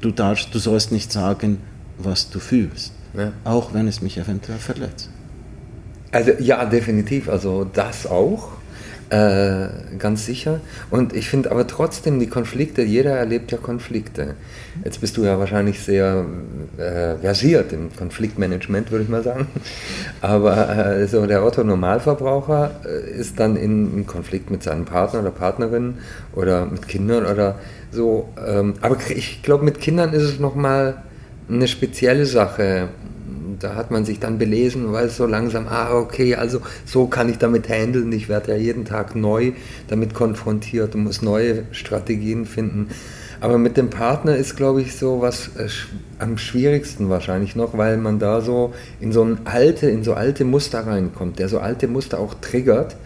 du, 0.00 0.10
darfst, 0.10 0.54
du 0.54 0.58
sollst 0.58 0.90
nicht 0.90 1.12
sagen, 1.12 1.58
was 1.98 2.30
du 2.30 2.40
fühlst. 2.40 2.92
Ja. 3.16 3.32
Auch 3.44 3.74
wenn 3.74 3.86
es 3.86 4.00
mich 4.00 4.16
eventuell 4.16 4.58
verletzt. 4.58 5.10
Also 6.12 6.32
ja, 6.38 6.64
definitiv. 6.64 7.28
Also 7.28 7.64
das 7.64 8.06
auch. 8.06 8.60
Äh, 9.10 9.66
ganz 9.98 10.24
sicher. 10.24 10.60
Und 10.88 11.16
ich 11.16 11.28
finde 11.28 11.50
aber 11.50 11.66
trotzdem 11.66 12.20
die 12.20 12.28
Konflikte, 12.28 12.82
jeder 12.82 13.10
erlebt 13.10 13.50
ja 13.50 13.58
Konflikte. 13.58 14.36
Jetzt 14.84 15.00
bist 15.00 15.16
du 15.16 15.24
ja 15.24 15.36
wahrscheinlich 15.36 15.80
sehr 15.80 16.24
äh, 16.76 17.16
versiert 17.16 17.72
im 17.72 17.90
Konfliktmanagement, 17.96 18.92
würde 18.92 19.02
ich 19.02 19.10
mal 19.10 19.24
sagen. 19.24 19.48
Aber 20.20 20.68
äh, 20.76 21.08
so 21.08 21.26
der 21.26 21.44
Otto-Normalverbraucher 21.44 22.70
äh, 22.86 23.10
ist 23.18 23.40
dann 23.40 23.56
in, 23.56 23.92
in, 23.98 24.06
Konflikt 24.06 24.48
mit 24.48 24.62
seinem 24.62 24.84
Partner 24.84 25.22
oder 25.22 25.32
Partnerin 25.32 25.94
oder 26.36 26.66
mit 26.66 26.86
Kindern 26.86 27.26
oder 27.26 27.56
so. 27.90 28.28
Ähm, 28.46 28.74
aber 28.80 28.96
ich 29.08 29.42
glaube, 29.42 29.64
mit 29.64 29.80
Kindern 29.80 30.12
ist 30.12 30.22
es 30.22 30.38
nochmal 30.38 31.02
eine 31.48 31.66
spezielle 31.66 32.26
Sache 32.26 32.90
da 33.60 33.74
hat 33.74 33.90
man 33.90 34.04
sich 34.04 34.18
dann 34.18 34.38
belesen, 34.38 34.92
weil 34.92 35.10
so 35.10 35.26
langsam, 35.26 35.68
ah, 35.68 35.92
okay, 35.92 36.34
also 36.34 36.60
so 36.84 37.06
kann 37.06 37.28
ich 37.28 37.38
damit 37.38 37.68
handeln. 37.68 38.10
Ich 38.12 38.28
werde 38.28 38.52
ja 38.52 38.58
jeden 38.58 38.84
Tag 38.84 39.14
neu 39.14 39.52
damit 39.88 40.14
konfrontiert 40.14 40.94
und 40.94 41.04
muss 41.04 41.22
neue 41.22 41.64
Strategien 41.70 42.46
finden. 42.46 42.88
Aber 43.40 43.56
mit 43.56 43.76
dem 43.76 43.88
Partner 43.88 44.36
ist, 44.36 44.56
glaube 44.56 44.82
ich, 44.82 44.96
so 44.96 45.20
was 45.20 45.48
äh, 45.56 45.68
am 46.18 46.36
schwierigsten 46.36 47.08
wahrscheinlich 47.08 47.56
noch, 47.56 47.76
weil 47.76 47.96
man 47.96 48.18
da 48.18 48.40
so 48.40 48.74
in 49.00 49.12
so 49.12 49.22
ein 49.22 49.40
alte, 49.44 49.88
in 49.88 50.04
so 50.04 50.14
alte 50.14 50.44
Muster 50.44 50.86
reinkommt, 50.86 51.38
der 51.38 51.48
so 51.48 51.58
alte 51.58 51.88
Muster 51.88 52.18
auch 52.18 52.34
triggert, 52.34 52.96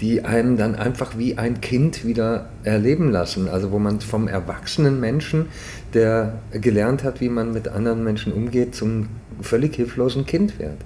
die 0.00 0.24
einem 0.24 0.56
dann 0.56 0.74
einfach 0.74 1.18
wie 1.18 1.36
ein 1.36 1.60
Kind 1.60 2.04
wieder 2.06 2.48
erleben 2.64 3.10
lassen. 3.10 3.48
Also 3.48 3.70
wo 3.70 3.78
man 3.78 4.00
vom 4.00 4.28
erwachsenen 4.28 4.98
Menschen, 4.98 5.46
der 5.92 6.38
gelernt 6.52 7.04
hat, 7.04 7.20
wie 7.20 7.28
man 7.28 7.52
mit 7.52 7.68
anderen 7.68 8.02
Menschen 8.02 8.32
umgeht, 8.32 8.74
zum 8.74 9.08
völlig 9.42 9.76
hilflosen 9.76 10.24
Kind 10.26 10.58
wird. 10.58 10.78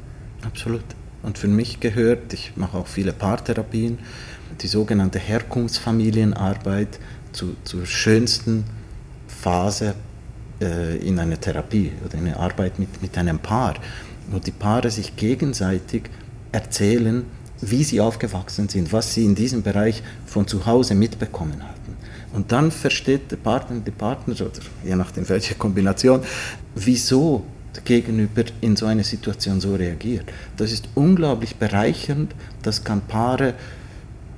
Absolut. 0.44 0.84
Und 1.22 1.38
für 1.38 1.48
mich 1.48 1.80
gehört, 1.80 2.32
ich 2.32 2.52
mache 2.56 2.76
auch 2.76 2.86
viele 2.86 3.12
Paartherapien, 3.12 3.98
die 4.60 4.66
sogenannte 4.66 5.18
Herkunftsfamilienarbeit 5.18 6.98
zu, 7.32 7.56
zur 7.64 7.86
schönsten 7.86 8.64
Phase 9.26 9.94
äh, 10.60 10.96
in 10.98 11.18
einer 11.18 11.40
Therapie 11.40 11.92
oder 12.04 12.18
in 12.18 12.26
einer 12.26 12.38
Arbeit 12.38 12.78
mit, 12.78 13.00
mit 13.00 13.16
einem 13.16 13.38
Paar, 13.38 13.74
wo 14.30 14.38
die 14.38 14.50
Paare 14.50 14.90
sich 14.90 15.16
gegenseitig 15.16 16.04
erzählen, 16.52 17.24
wie 17.60 17.84
sie 17.84 18.00
aufgewachsen 18.00 18.68
sind, 18.68 18.92
was 18.92 19.14
sie 19.14 19.24
in 19.24 19.34
diesem 19.34 19.62
Bereich 19.62 20.02
von 20.26 20.46
zu 20.46 20.66
Hause 20.66 20.94
mitbekommen 20.94 21.62
hatten. 21.62 21.96
Und 22.32 22.50
dann 22.50 22.70
versteht 22.70 23.30
der 23.30 23.36
Partner, 23.36 23.80
die 23.84 23.90
Partner, 23.90 24.34
oder 24.34 24.50
je 24.84 24.96
nachdem 24.96 25.28
welche 25.28 25.54
Kombination, 25.54 26.20
wieso 26.74 27.44
Gegenüber 27.84 28.44
in 28.60 28.76
so 28.76 28.86
eine 28.86 29.04
Situation 29.04 29.60
so 29.60 29.74
reagiert. 29.74 30.24
Das 30.56 30.72
ist 30.72 30.88
unglaublich 30.94 31.56
bereichernd, 31.56 32.34
das 32.62 32.84
kann 32.84 33.00
Paare 33.02 33.54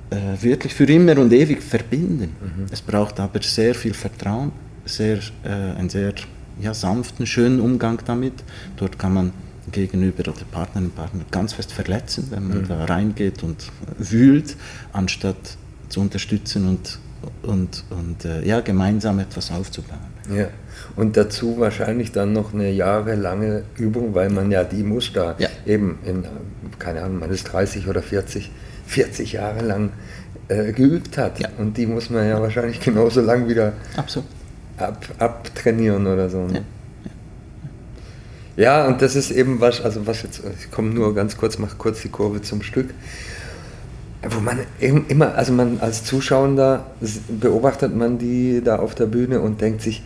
äh, 0.09 0.41
wirklich 0.41 0.73
für 0.73 0.85
immer 0.85 1.17
und 1.17 1.31
ewig 1.33 1.61
verbinden. 1.61 2.35
Mhm. 2.39 2.65
Es 2.71 2.81
braucht 2.81 3.19
aber 3.19 3.41
sehr 3.41 3.75
viel 3.75 3.93
Vertrauen, 3.93 4.51
sehr, 4.85 5.19
äh, 5.43 5.49
einen 5.77 5.89
sehr 5.89 6.13
ja, 6.59 6.73
sanften, 6.73 7.25
schönen 7.27 7.59
Umgang 7.59 8.01
damit. 8.05 8.33
Dort 8.77 8.97
kann 8.97 9.13
man 9.13 9.33
gegenüber 9.71 10.19
oder 10.19 10.45
Partnerin 10.51 10.85
und 10.85 10.95
Partner 10.95 11.23
ganz 11.31 11.53
fest 11.53 11.71
verletzen, 11.73 12.27
wenn 12.29 12.47
man 12.47 12.61
mhm. 12.61 12.67
da 12.67 12.85
reingeht 12.85 13.43
und 13.43 13.71
wühlt, 13.97 14.55
anstatt 14.93 15.57
zu 15.89 16.01
unterstützen 16.01 16.67
und, 16.67 16.99
und, 17.43 17.83
und 17.89 18.25
äh, 18.25 18.45
ja, 18.45 18.61
gemeinsam 18.61 19.19
etwas 19.19 19.51
aufzubauen. 19.51 19.99
Ja. 20.33 20.47
Und 20.95 21.17
dazu 21.17 21.57
wahrscheinlich 21.59 22.11
dann 22.11 22.33
noch 22.33 22.53
eine 22.53 22.69
jahrelange 22.71 23.63
Übung, 23.77 24.13
weil 24.13 24.29
man 24.29 24.51
ja 24.51 24.63
die 24.63 24.83
Muster 24.83 25.35
ja. 25.37 25.47
eben 25.65 25.99
in, 26.05 26.25
keine 26.79 27.03
Ahnung, 27.03 27.19
man 27.19 27.29
ist 27.29 27.45
30 27.45 27.87
oder 27.87 28.01
40, 28.01 28.51
40 28.85 29.33
Jahre 29.33 29.65
lang 29.65 29.91
äh, 30.49 30.71
geübt 30.73 31.17
hat. 31.17 31.39
Ja. 31.39 31.49
Und 31.57 31.77
die 31.77 31.85
muss 31.85 32.09
man 32.09 32.27
ja 32.27 32.41
wahrscheinlich 32.41 32.79
genauso 32.79 33.21
lang 33.21 33.47
wieder 33.47 33.73
ab, 34.77 35.05
abtrainieren 35.17 36.05
oder 36.07 36.29
so. 36.29 36.45
Ne? 36.45 36.53
Ja. 36.55 36.61
Ja. 38.57 38.87
und 38.87 39.01
das 39.01 39.15
ist 39.15 39.31
eben 39.31 39.61
was, 39.61 39.81
also 39.81 40.05
was 40.05 40.23
jetzt, 40.23 40.41
ich 40.59 40.69
komme 40.71 40.89
nur 40.89 41.15
ganz 41.15 41.37
kurz, 41.37 41.57
mache 41.57 41.77
kurz 41.77 42.01
die 42.01 42.09
Kurve 42.09 42.41
zum 42.41 42.61
Stück 42.61 42.89
wo 44.23 44.39
man 44.39 44.59
immer, 44.79 45.35
also 45.35 45.53
man 45.53 45.79
als 45.79 46.03
Zuschauender 46.03 46.85
beobachtet 47.27 47.95
man 47.95 48.17
die 48.17 48.61
da 48.63 48.77
auf 48.77 48.95
der 48.95 49.05
Bühne 49.05 49.41
und 49.41 49.61
denkt 49.61 49.81
sich, 49.81 50.03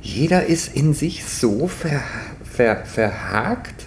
jeder 0.00 0.46
ist 0.46 0.74
in 0.74 0.94
sich 0.94 1.24
so 1.24 1.68
ver, 1.68 2.00
ver, 2.44 2.84
verhakt 2.84 3.86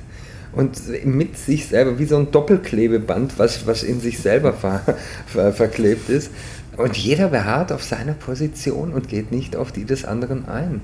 und 0.54 1.06
mit 1.06 1.38
sich 1.38 1.68
selber, 1.68 2.00
wie 2.00 2.06
so 2.06 2.18
ein 2.18 2.32
Doppelklebeband, 2.32 3.40
was, 3.40 3.66
was 3.68 3.84
in 3.84 4.00
sich 4.00 4.20
selber 4.20 4.54
ver, 4.54 4.82
ver, 5.28 5.54
verklebt 5.54 6.10
ist. 6.10 6.32
Und 6.78 6.98
jeder 6.98 7.30
beharrt 7.30 7.72
auf 7.72 7.84
seiner 7.84 8.14
Position 8.14 8.94
und 8.94 9.10
geht 9.10 9.32
nicht 9.32 9.56
auf 9.56 9.72
die 9.72 9.86
des 9.86 10.06
anderen 10.06 10.48
ein. 10.48 10.82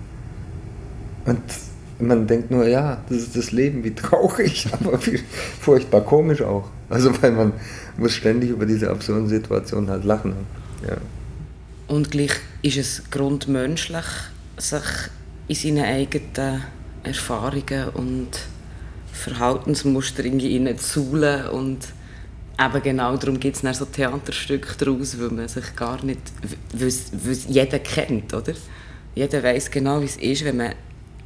Und 1.26 1.42
man 2.00 2.28
denkt 2.28 2.52
nur, 2.52 2.68
ja, 2.68 3.02
das 3.10 3.20
ist 3.20 3.36
das 3.36 3.52
Leben, 3.52 3.84
wie 3.84 3.94
traurig, 3.94 4.68
aber 4.72 5.04
wie 5.06 5.20
furchtbar 5.60 6.02
komisch 6.02 6.42
auch. 6.42 6.70
Also 6.90 7.12
weil 7.22 7.32
man 7.32 7.54
muss 7.98 8.14
ständig 8.14 8.52
über 8.52 8.66
diese 8.66 8.90
absurden 8.90 9.28
Situationen 9.28 9.90
halt 9.90 10.04
lachen. 10.04 10.34
Ja. 10.88 10.98
Und 11.88 12.12
gleich 12.12 12.34
ist 12.62 12.78
es 12.78 13.04
grundmenschlich, 13.10 14.06
sich 14.58 14.82
in 15.48 15.56
seinen 15.56 15.86
eigenen 15.86 16.64
Erfahrungen 17.04 17.90
und 17.94 18.30
Verhaltensmuster 19.12 20.26
irgendwie 20.26 20.76
zu 20.76 21.12
und 21.52 21.80
eben 22.60 22.84
genau 22.84 23.16
darum 23.18 23.40
gibt 23.40 23.56
es 23.56 23.62
dann 23.62 23.74
so 23.74 23.86
Theaterstücke 23.86 24.76
daraus, 24.78 25.20
weil 25.20 25.30
man 25.30 25.48
sich 25.48 25.76
gar 25.76 26.04
nicht, 26.04 26.22
weil 26.74 27.38
jeder 27.48 27.80
kennt, 27.80 28.34
oder? 28.34 28.54
Jeder 29.16 29.44
weiß 29.44 29.72
genau, 29.72 30.02
wie 30.02 30.06
es 30.06 30.18
ist, 30.18 30.46
wenn 30.46 30.58
man 30.58 30.74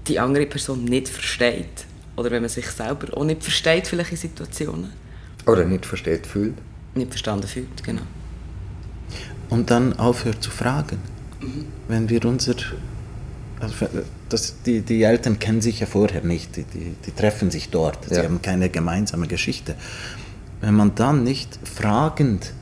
die 0.07 0.19
andere 0.19 0.45
Person 0.45 0.85
nicht 0.85 1.07
versteht. 1.07 1.85
Oder 2.15 2.31
wenn 2.31 2.41
man 2.41 2.49
sich 2.49 2.67
selber 2.67 3.15
auch 3.17 3.23
nicht 3.23 3.43
versteht, 3.43 3.87
vielleicht 3.87 4.11
in 4.11 4.17
Situationen. 4.17 4.91
Oder 5.45 5.65
nicht 5.65 5.85
versteht 5.85 6.27
fühlt. 6.27 6.55
Nicht 6.95 7.09
verstanden 7.09 7.47
fühlt, 7.47 7.83
genau. 7.83 8.01
Und 9.49 9.69
dann 9.71 9.97
aufhört 9.97 10.43
zu 10.43 10.51
fragen. 10.51 10.97
Mhm. 11.41 11.65
Wenn 11.87 12.09
wir 12.09 12.23
unser. 12.25 12.55
Also 13.59 13.87
das, 14.29 14.55
die, 14.65 14.81
die 14.81 15.03
Eltern 15.03 15.37
kennen 15.37 15.61
sich 15.61 15.79
ja 15.79 15.85
vorher 15.85 16.23
nicht, 16.23 16.55
die, 16.55 16.63
die, 16.63 16.95
die 17.05 17.11
treffen 17.11 17.51
sich 17.51 17.69
dort, 17.69 18.05
sie 18.09 18.15
ja. 18.15 18.23
haben 18.23 18.41
keine 18.41 18.69
gemeinsame 18.69 19.27
Geschichte. 19.27 19.75
Wenn 20.61 20.73
man 20.73 20.95
dann 20.95 21.23
nicht 21.23 21.59
fragend 21.63 22.53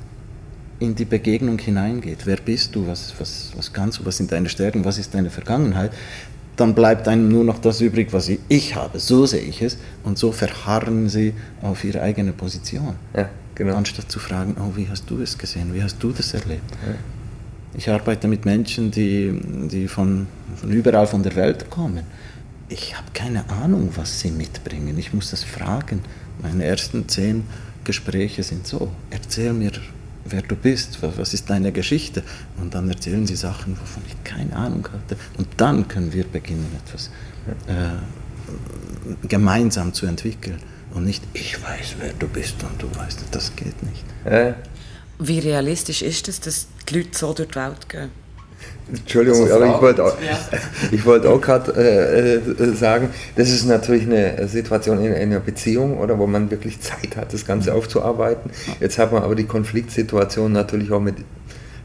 in 0.79 0.95
die 0.95 1.05
Begegnung 1.05 1.57
hineingeht, 1.59 2.25
wer 2.25 2.37
bist 2.37 2.75
du, 2.75 2.87
was, 2.87 3.13
was, 3.19 3.51
was 3.55 3.71
kannst 3.71 3.99
du, 3.99 4.05
was 4.05 4.17
sind 4.17 4.31
deine 4.31 4.49
Stärken, 4.49 4.83
was 4.83 4.97
ist 4.97 5.13
deine 5.13 5.29
Vergangenheit, 5.29 5.91
dann 6.59 6.75
bleibt 6.75 7.07
einem 7.07 7.29
nur 7.29 7.43
noch 7.43 7.59
das 7.59 7.81
übrig, 7.81 8.11
was 8.11 8.29
ich 8.47 8.75
habe. 8.75 8.99
So 8.99 9.25
sehe 9.25 9.41
ich 9.41 9.61
es. 9.61 9.77
Und 10.03 10.17
so 10.17 10.31
verharren 10.31 11.09
sie 11.09 11.33
auf 11.61 11.83
ihre 11.83 12.01
eigene 12.01 12.33
Position. 12.33 12.95
Ja, 13.15 13.29
genau. 13.55 13.75
Anstatt 13.75 14.11
zu 14.11 14.19
fragen, 14.19 14.55
oh, 14.59 14.75
wie 14.75 14.87
hast 14.89 15.09
du 15.09 15.21
es 15.21 15.37
gesehen? 15.37 15.73
Wie 15.73 15.81
hast 15.81 16.01
du 16.01 16.11
das 16.11 16.33
erlebt? 16.33 16.71
Ja. 16.85 16.95
Ich 17.75 17.89
arbeite 17.89 18.27
mit 18.27 18.45
Menschen, 18.45 18.91
die, 18.91 19.39
die 19.71 19.87
von, 19.87 20.27
von 20.55 20.71
überall 20.71 21.07
von 21.07 21.23
der 21.23 21.35
Welt 21.35 21.69
kommen. 21.69 22.03
Ich 22.67 22.97
habe 22.97 23.07
keine 23.13 23.49
Ahnung, 23.49 23.89
was 23.95 24.19
sie 24.19 24.31
mitbringen. 24.31 24.97
Ich 24.97 25.13
muss 25.13 25.31
das 25.31 25.43
fragen. 25.43 26.01
Meine 26.41 26.65
ersten 26.65 27.07
zehn 27.07 27.43
Gespräche 27.83 28.43
sind 28.43 28.67
so. 28.67 28.91
Erzähl 29.09 29.53
mir 29.53 29.71
wer 30.25 30.41
du 30.41 30.55
bist, 30.55 30.99
was 31.01 31.33
ist 31.33 31.49
deine 31.49 31.71
Geschichte. 31.71 32.23
Und 32.57 32.75
dann 32.75 32.89
erzählen 32.89 33.25
sie 33.25 33.35
Sachen, 33.35 33.79
wovon 33.79 34.03
ich 34.07 34.23
keine 34.23 34.55
Ahnung 34.55 34.87
hatte. 34.91 35.17
Und 35.37 35.47
dann 35.57 35.87
können 35.87 36.13
wir 36.13 36.25
beginnen, 36.25 36.67
etwas 36.85 37.09
äh, 37.67 39.27
gemeinsam 39.27 39.93
zu 39.93 40.05
entwickeln. 40.05 40.59
Und 40.93 41.05
nicht, 41.05 41.23
ich 41.33 41.61
weiß, 41.61 41.95
wer 41.99 42.13
du 42.13 42.27
bist 42.27 42.55
und 42.63 42.81
du 42.81 42.87
weißt, 42.95 43.25
das 43.31 43.55
geht 43.55 43.81
nicht. 43.83 44.03
Äh. 44.25 44.53
Wie 45.19 45.39
realistisch 45.39 46.01
ist 46.01 46.27
es, 46.27 46.39
dass 46.39 46.67
die 46.87 46.97
Leute 46.97 47.17
so 47.17 47.33
durch 47.33 47.49
die 47.49 47.55
Welt 47.55 47.89
gehen? 47.89 48.09
Entschuldigung, 48.91 49.43
also 49.43 49.55
aber 49.55 49.67
ich 49.75 49.81
wollte 49.81 50.03
auch, 50.03 50.17
ja. 50.21 51.05
wollt 51.05 51.25
auch 51.25 51.41
gerade 51.41 51.71
äh, 51.73 52.35
äh, 52.35 52.73
sagen, 52.73 53.09
das 53.35 53.49
ist 53.49 53.65
natürlich 53.65 54.03
eine 54.03 54.47
Situation 54.47 54.99
in, 54.99 55.13
in, 55.13 55.15
einer 55.15 55.39
Beziehung 55.39 55.99
oder 55.99 56.17
wo 56.17 56.27
man 56.27 56.49
wirklich 56.49 56.81
Zeit 56.81 57.15
hat, 57.15 57.33
das 57.33 57.45
Ganze 57.45 57.73
aufzuarbeiten. 57.73 58.51
Jetzt 58.79 58.97
hat 58.97 59.11
man 59.11 59.23
aber 59.23 59.35
die 59.35 59.45
Konfliktsituation 59.45 60.51
natürlich 60.51 60.91
auch 60.91 61.01
mit 61.01 61.15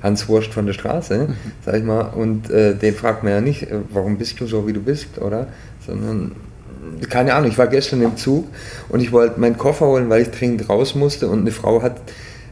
Hans 0.03 0.29
Wurst 0.29 0.53
von 0.53 0.67
der 0.67 0.75
Straße, 0.75 1.29
mhm. 1.29 1.35
sag 1.65 1.77
ich 1.77 1.85
mal, 1.85 2.03
und 2.03 2.51
äh, 2.51 2.75
den 2.75 2.95
fragt 2.95 3.23
man 3.23 3.33
ja 3.33 3.41
nicht, 3.41 3.65
äh, 3.65 3.81
warum 3.91 4.19
bist 4.19 4.39
du 4.41 4.47
so, 4.47 4.67
wie 4.67 4.73
du 4.73 4.81
bist, 4.81 5.19
oder? 5.19 5.49
Sondern, 5.87 6.33
keine 7.09 7.35
Ahnung, 7.35 7.51
ich 7.51 7.59
war 7.59 7.67
gestern 7.67 8.03
im 8.03 8.17
Zug 8.17 8.47
und 8.91 9.01
ich 9.01 9.13
wollte 9.13 9.41
meinen 9.41 9.57
Koffer 9.57 9.87
holen, 9.87 10.09
weil 10.11 10.23
ich 10.23 10.31
dringend 10.31 10.69
raus 10.69 10.95
musste 10.95 11.29
und 11.29 11.41
eine 11.41 11.53
Frau 11.53 11.83
hat 11.83 11.97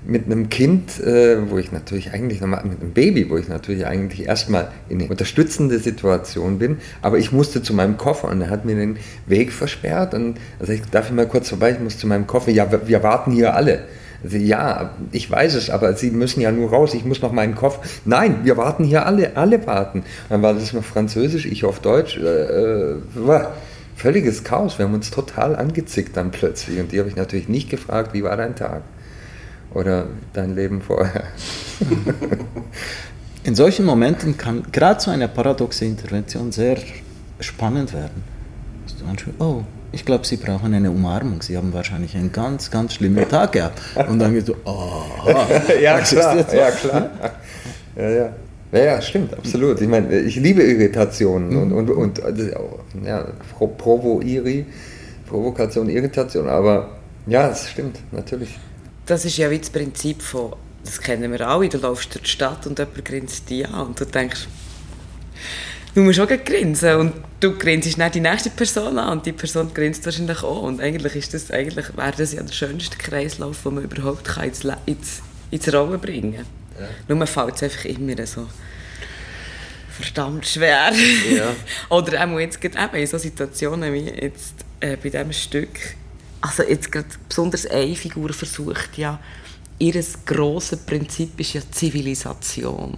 mit 0.04 0.26
einem 0.26 0.48
Kind, 0.48 1.00
äh, 1.00 1.50
wo 1.50 1.58
ich 1.58 1.72
natürlich 1.72 2.12
eigentlich 2.12 2.40
nochmal, 2.40 2.64
mit 2.64 2.80
einem 2.80 2.92
Baby, 2.92 3.30
wo 3.30 3.36
ich 3.36 3.48
natürlich 3.48 3.86
eigentlich 3.86 4.26
erstmal 4.26 4.68
in 4.88 5.00
eine 5.00 5.10
unterstützende 5.10 5.78
Situation 5.78 6.58
bin, 6.58 6.78
aber 7.02 7.18
ich 7.18 7.32
musste 7.32 7.62
zu 7.62 7.74
meinem 7.74 7.96
Koffer 7.96 8.28
und 8.28 8.40
er 8.40 8.50
hat 8.50 8.64
mir 8.64 8.74
den 8.74 8.96
Weg 9.26 9.52
versperrt 9.52 10.14
und 10.14 10.38
also 10.58 10.72
ich 10.72 10.82
darf 10.90 11.06
ich 11.06 11.12
mal 11.14 11.26
kurz 11.26 11.48
vorbei, 11.48 11.72
ich 11.72 11.80
muss 11.80 11.98
zu 11.98 12.06
meinem 12.06 12.26
Koffer, 12.26 12.50
ja, 12.50 12.70
wir, 12.70 12.88
wir 12.88 13.02
warten 13.02 13.32
hier 13.32 13.54
alle. 13.54 13.80
Also, 14.24 14.36
ja, 14.36 14.90
ich 15.10 15.28
weiß 15.28 15.54
es, 15.54 15.68
aber 15.68 15.94
Sie 15.94 16.10
müssen 16.10 16.40
ja 16.40 16.52
nur 16.52 16.70
raus, 16.70 16.94
ich 16.94 17.04
muss 17.04 17.22
noch 17.22 17.32
meinen 17.32 17.56
Koffer. 17.56 17.82
Nein, 18.04 18.40
wir 18.44 18.56
warten 18.56 18.84
hier 18.84 19.04
alle, 19.04 19.36
alle 19.36 19.66
warten. 19.66 20.04
Dann 20.28 20.42
war 20.42 20.54
das 20.54 20.72
noch 20.72 20.84
Französisch, 20.84 21.44
ich 21.46 21.64
auf 21.64 21.80
Deutsch. 21.80 22.18
Äh, 22.18 22.92
äh, 22.94 22.96
völliges 23.96 24.42
Chaos, 24.44 24.78
wir 24.78 24.86
haben 24.86 24.94
uns 24.94 25.10
total 25.10 25.54
angezickt 25.54 26.16
dann 26.16 26.30
plötzlich 26.30 26.80
und 26.80 26.92
die 26.92 26.98
habe 26.98 27.08
ich 27.08 27.16
natürlich 27.16 27.48
nicht 27.48 27.70
gefragt, 27.70 28.14
wie 28.14 28.22
war 28.22 28.36
dein 28.36 28.56
Tag? 28.56 28.82
Oder 29.74 30.06
dein 30.32 30.54
Leben 30.54 30.80
vorher. 30.82 31.24
In 33.44 33.54
solchen 33.54 33.84
Momenten 33.84 34.36
kann 34.36 34.64
gerade 34.70 35.00
so 35.00 35.10
eine 35.10 35.28
paradoxe 35.28 35.84
Intervention 35.84 36.52
sehr 36.52 36.78
spannend 37.40 37.92
werden. 37.92 38.22
Oh, 39.40 39.62
ich 39.90 40.04
glaube, 40.04 40.24
Sie 40.26 40.36
brauchen 40.36 40.72
eine 40.74 40.90
Umarmung. 40.90 41.42
Sie 41.42 41.56
haben 41.56 41.72
wahrscheinlich 41.72 42.16
einen 42.16 42.30
ganz, 42.30 42.70
ganz 42.70 42.94
schlimmen 42.94 43.28
Tag 43.28 43.52
gehabt. 43.52 43.80
Und 44.08 44.20
dann 44.20 44.32
geht 44.32 44.46
so, 44.46 44.54
oh, 44.64 45.02
ja, 45.82 46.00
klar, 46.00 46.36
ja, 46.54 46.70
klar. 46.70 47.10
Ja, 47.96 48.08
ja. 48.10 48.32
Ja, 48.72 48.78
ja, 48.84 49.02
stimmt, 49.02 49.36
absolut. 49.36 49.82
Ich 49.82 49.88
meine, 49.88 50.18
ich 50.20 50.36
liebe 50.36 50.62
Irritationen 50.62 51.50
mhm. 51.50 51.72
und, 51.72 51.90
und, 51.90 52.18
und 52.20 52.22
ja, 53.04 53.26
Provo-Iri, 53.76 54.64
Provokation, 55.28 55.90
Irritation, 55.90 56.48
aber 56.48 56.88
ja, 57.26 57.50
es 57.50 57.68
stimmt, 57.68 57.98
natürlich 58.12 58.58
das 59.06 59.24
ist 59.24 59.36
ja 59.36 59.50
wie 59.50 59.58
das 59.58 59.70
Prinzip 59.70 60.22
von, 60.22 60.54
das 60.84 61.00
kennen 61.00 61.30
wir 61.30 61.40
alle, 61.46 61.68
du 61.68 61.78
läufst 61.78 62.14
durch 62.14 62.24
die 62.24 62.30
Stadt 62.30 62.66
und 62.66 62.78
jemand 62.78 63.04
grinst 63.04 63.48
dich 63.50 63.66
an 63.68 63.88
und 63.88 64.00
du 64.00 64.04
denkst, 64.04 64.46
du 65.94 66.00
musst 66.00 66.20
auch 66.20 66.28
grinsen 66.28 66.96
und 66.96 67.12
du 67.40 67.56
grinst 67.56 67.98
nicht 67.98 68.14
die 68.14 68.20
nächste 68.20 68.50
Person 68.50 68.98
an 68.98 69.18
und 69.18 69.26
die 69.26 69.32
Person 69.32 69.72
grinst 69.74 70.04
wahrscheinlich 70.04 70.42
auch 70.42 70.62
und 70.62 70.80
eigentlich 70.80 71.16
ist 71.16 71.34
das, 71.34 71.50
eigentlich 71.50 71.96
wäre 71.96 72.14
das 72.16 72.32
ja 72.32 72.42
der 72.42 72.52
schönste 72.52 72.96
Kreislauf, 72.96 73.62
den 73.62 73.74
man 73.74 73.84
überhaupt 73.84 74.24
kann 74.24 74.44
ins, 74.44 74.64
ins, 74.86 75.22
ins 75.50 75.72
Rollen 75.72 76.00
bringen 76.00 76.34
kann. 76.34 76.46
Ja. 76.80 76.88
Nur 77.08 77.18
man 77.18 77.26
fällt 77.26 77.56
es 77.56 77.62
einfach 77.62 77.84
immer 77.84 78.26
so 78.26 78.46
verdammt 79.92 80.46
schwer. 80.46 80.90
Ja. 81.30 81.54
Oder 81.94 82.24
auch 82.24 82.38
jetzt 82.38 82.64
eben 82.64 82.94
in 82.94 83.06
so 83.06 83.18
Situationen 83.18 83.92
wie 83.92 84.08
jetzt 84.08 84.54
äh, 84.80 84.96
bei 84.96 85.10
diesem 85.10 85.32
Stück, 85.32 85.94
also 86.42 86.62
jetzt 86.64 86.92
gerade 86.92 87.08
besonders 87.28 87.66
eine 87.66 87.96
Figur 87.96 88.32
versucht 88.32 88.98
ja, 88.98 89.18
ihr 89.78 89.94
grosses 90.26 90.78
Prinzip 90.80 91.40
ist 91.40 91.54
ja 91.54 91.62
Zivilisation, 91.70 92.94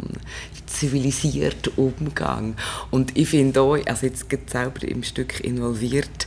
zivilisierter 0.66 1.70
Umgang. 1.76 2.56
Und 2.90 3.16
ich 3.16 3.28
finde 3.28 3.60
auch, 3.60 3.78
also 3.86 4.06
jetzt 4.06 4.28
selber 4.50 4.82
im 4.82 5.02
Stück 5.02 5.40
involviert, 5.40 6.26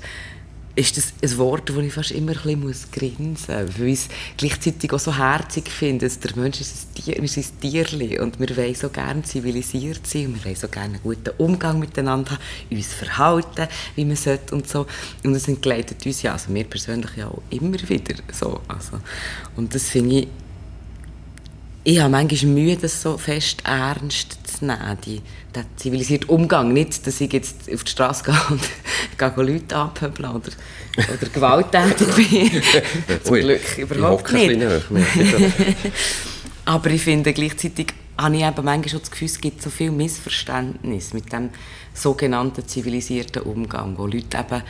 ist 0.77 0.95
das 0.95 1.13
ein 1.23 1.37
Wort, 1.39 1.69
das 1.69 1.77
ich 1.77 1.91
fast 1.93 2.11
immer 2.11 2.33
ein 2.45 2.61
bisschen 2.61 2.91
grinsen 2.91 3.65
muss, 3.65 3.79
weil 3.79 3.87
ich 3.87 3.99
es 3.99 4.09
gleichzeitig 4.37 4.93
auch 4.93 4.99
so 4.99 5.17
herzig 5.17 5.69
finde. 5.69 6.05
Also 6.05 6.19
der 6.19 6.37
Mensch 6.37 6.61
ist 6.61 6.87
ein, 6.95 7.03
Tier, 7.03 7.23
ist 7.23 7.37
ein 7.37 7.59
Tierchen 7.59 8.19
und 8.19 8.39
wir 8.39 8.55
wollen 8.55 8.75
so 8.75 8.89
gerne 8.89 9.23
zivilisiert 9.23 10.05
sein 10.05 10.27
und 10.27 10.35
wir 10.35 10.45
wollen 10.45 10.55
so 10.55 10.67
gerne 10.67 10.93
einen 10.93 11.03
guten 11.03 11.31
Umgang 11.39 11.79
miteinander 11.79 12.31
haben, 12.31 12.41
uns 12.69 12.93
verhalten, 12.93 13.67
wie 13.95 14.05
man 14.05 14.15
sollte 14.15 14.53
und 14.53 14.69
so. 14.69 14.85
Und 15.23 15.33
das 15.33 15.47
entgleitet 15.47 16.05
uns 16.05 16.21
ja, 16.21 16.33
also 16.33 16.51
mir 16.51 16.65
persönlich 16.65 17.09
ja 17.17 17.27
auch 17.27 17.41
immer 17.49 17.77
wieder 17.89 18.15
so. 18.31 18.61
Also, 18.67 18.99
und 19.55 19.73
das 19.73 19.89
finde 19.89 20.19
ich 20.19 20.27
ich 21.83 22.01
habe 22.01 22.09
manchmal 22.09 22.51
Mühe, 22.51 22.75
das 22.75 23.01
so 23.01 23.17
fest 23.17 23.61
ernst 23.63 24.39
nehmen, 24.61 24.97
die, 25.05 25.21
den 25.55 25.65
zivilisierten 25.75 26.29
Umgang. 26.29 26.73
Nicht, 26.73 27.05
dass 27.05 27.21
ich 27.21 27.31
jetzt 27.33 27.71
auf 27.71 27.83
die 27.83 27.91
Straße 27.91 28.23
gehe 28.23 28.41
und 28.49 28.61
gehe 29.17 29.43
Leute 29.43 29.75
anpöbeln 29.75 30.29
oder, 30.29 30.51
oder 30.97 31.29
gewalttätig 31.31 32.07
bin. 32.15 32.61
Zum 33.23 33.35
Glück 33.35 33.77
überhaupt 33.77 34.31
nicht. 34.33 34.61
Aber 36.65 36.89
ich 36.89 37.01
finde, 37.01 37.33
gleichzeitig 37.33 37.93
habe 38.17 38.35
ich 38.35 38.43
eben 38.43 38.65
manchmal 38.65 38.89
schon 38.89 38.99
das 38.99 39.11
Gefühl, 39.11 39.27
es 39.27 39.39
gibt 39.39 39.61
so 39.61 39.69
viel 39.69 39.91
Missverständnis 39.91 41.13
mit 41.13 41.31
dem 41.31 41.49
sogenannten 41.93 42.67
zivilisierten 42.67 43.43
Umgang, 43.43 43.97
wo 43.97 44.05
Leute 44.05 44.37
eben 44.37 44.63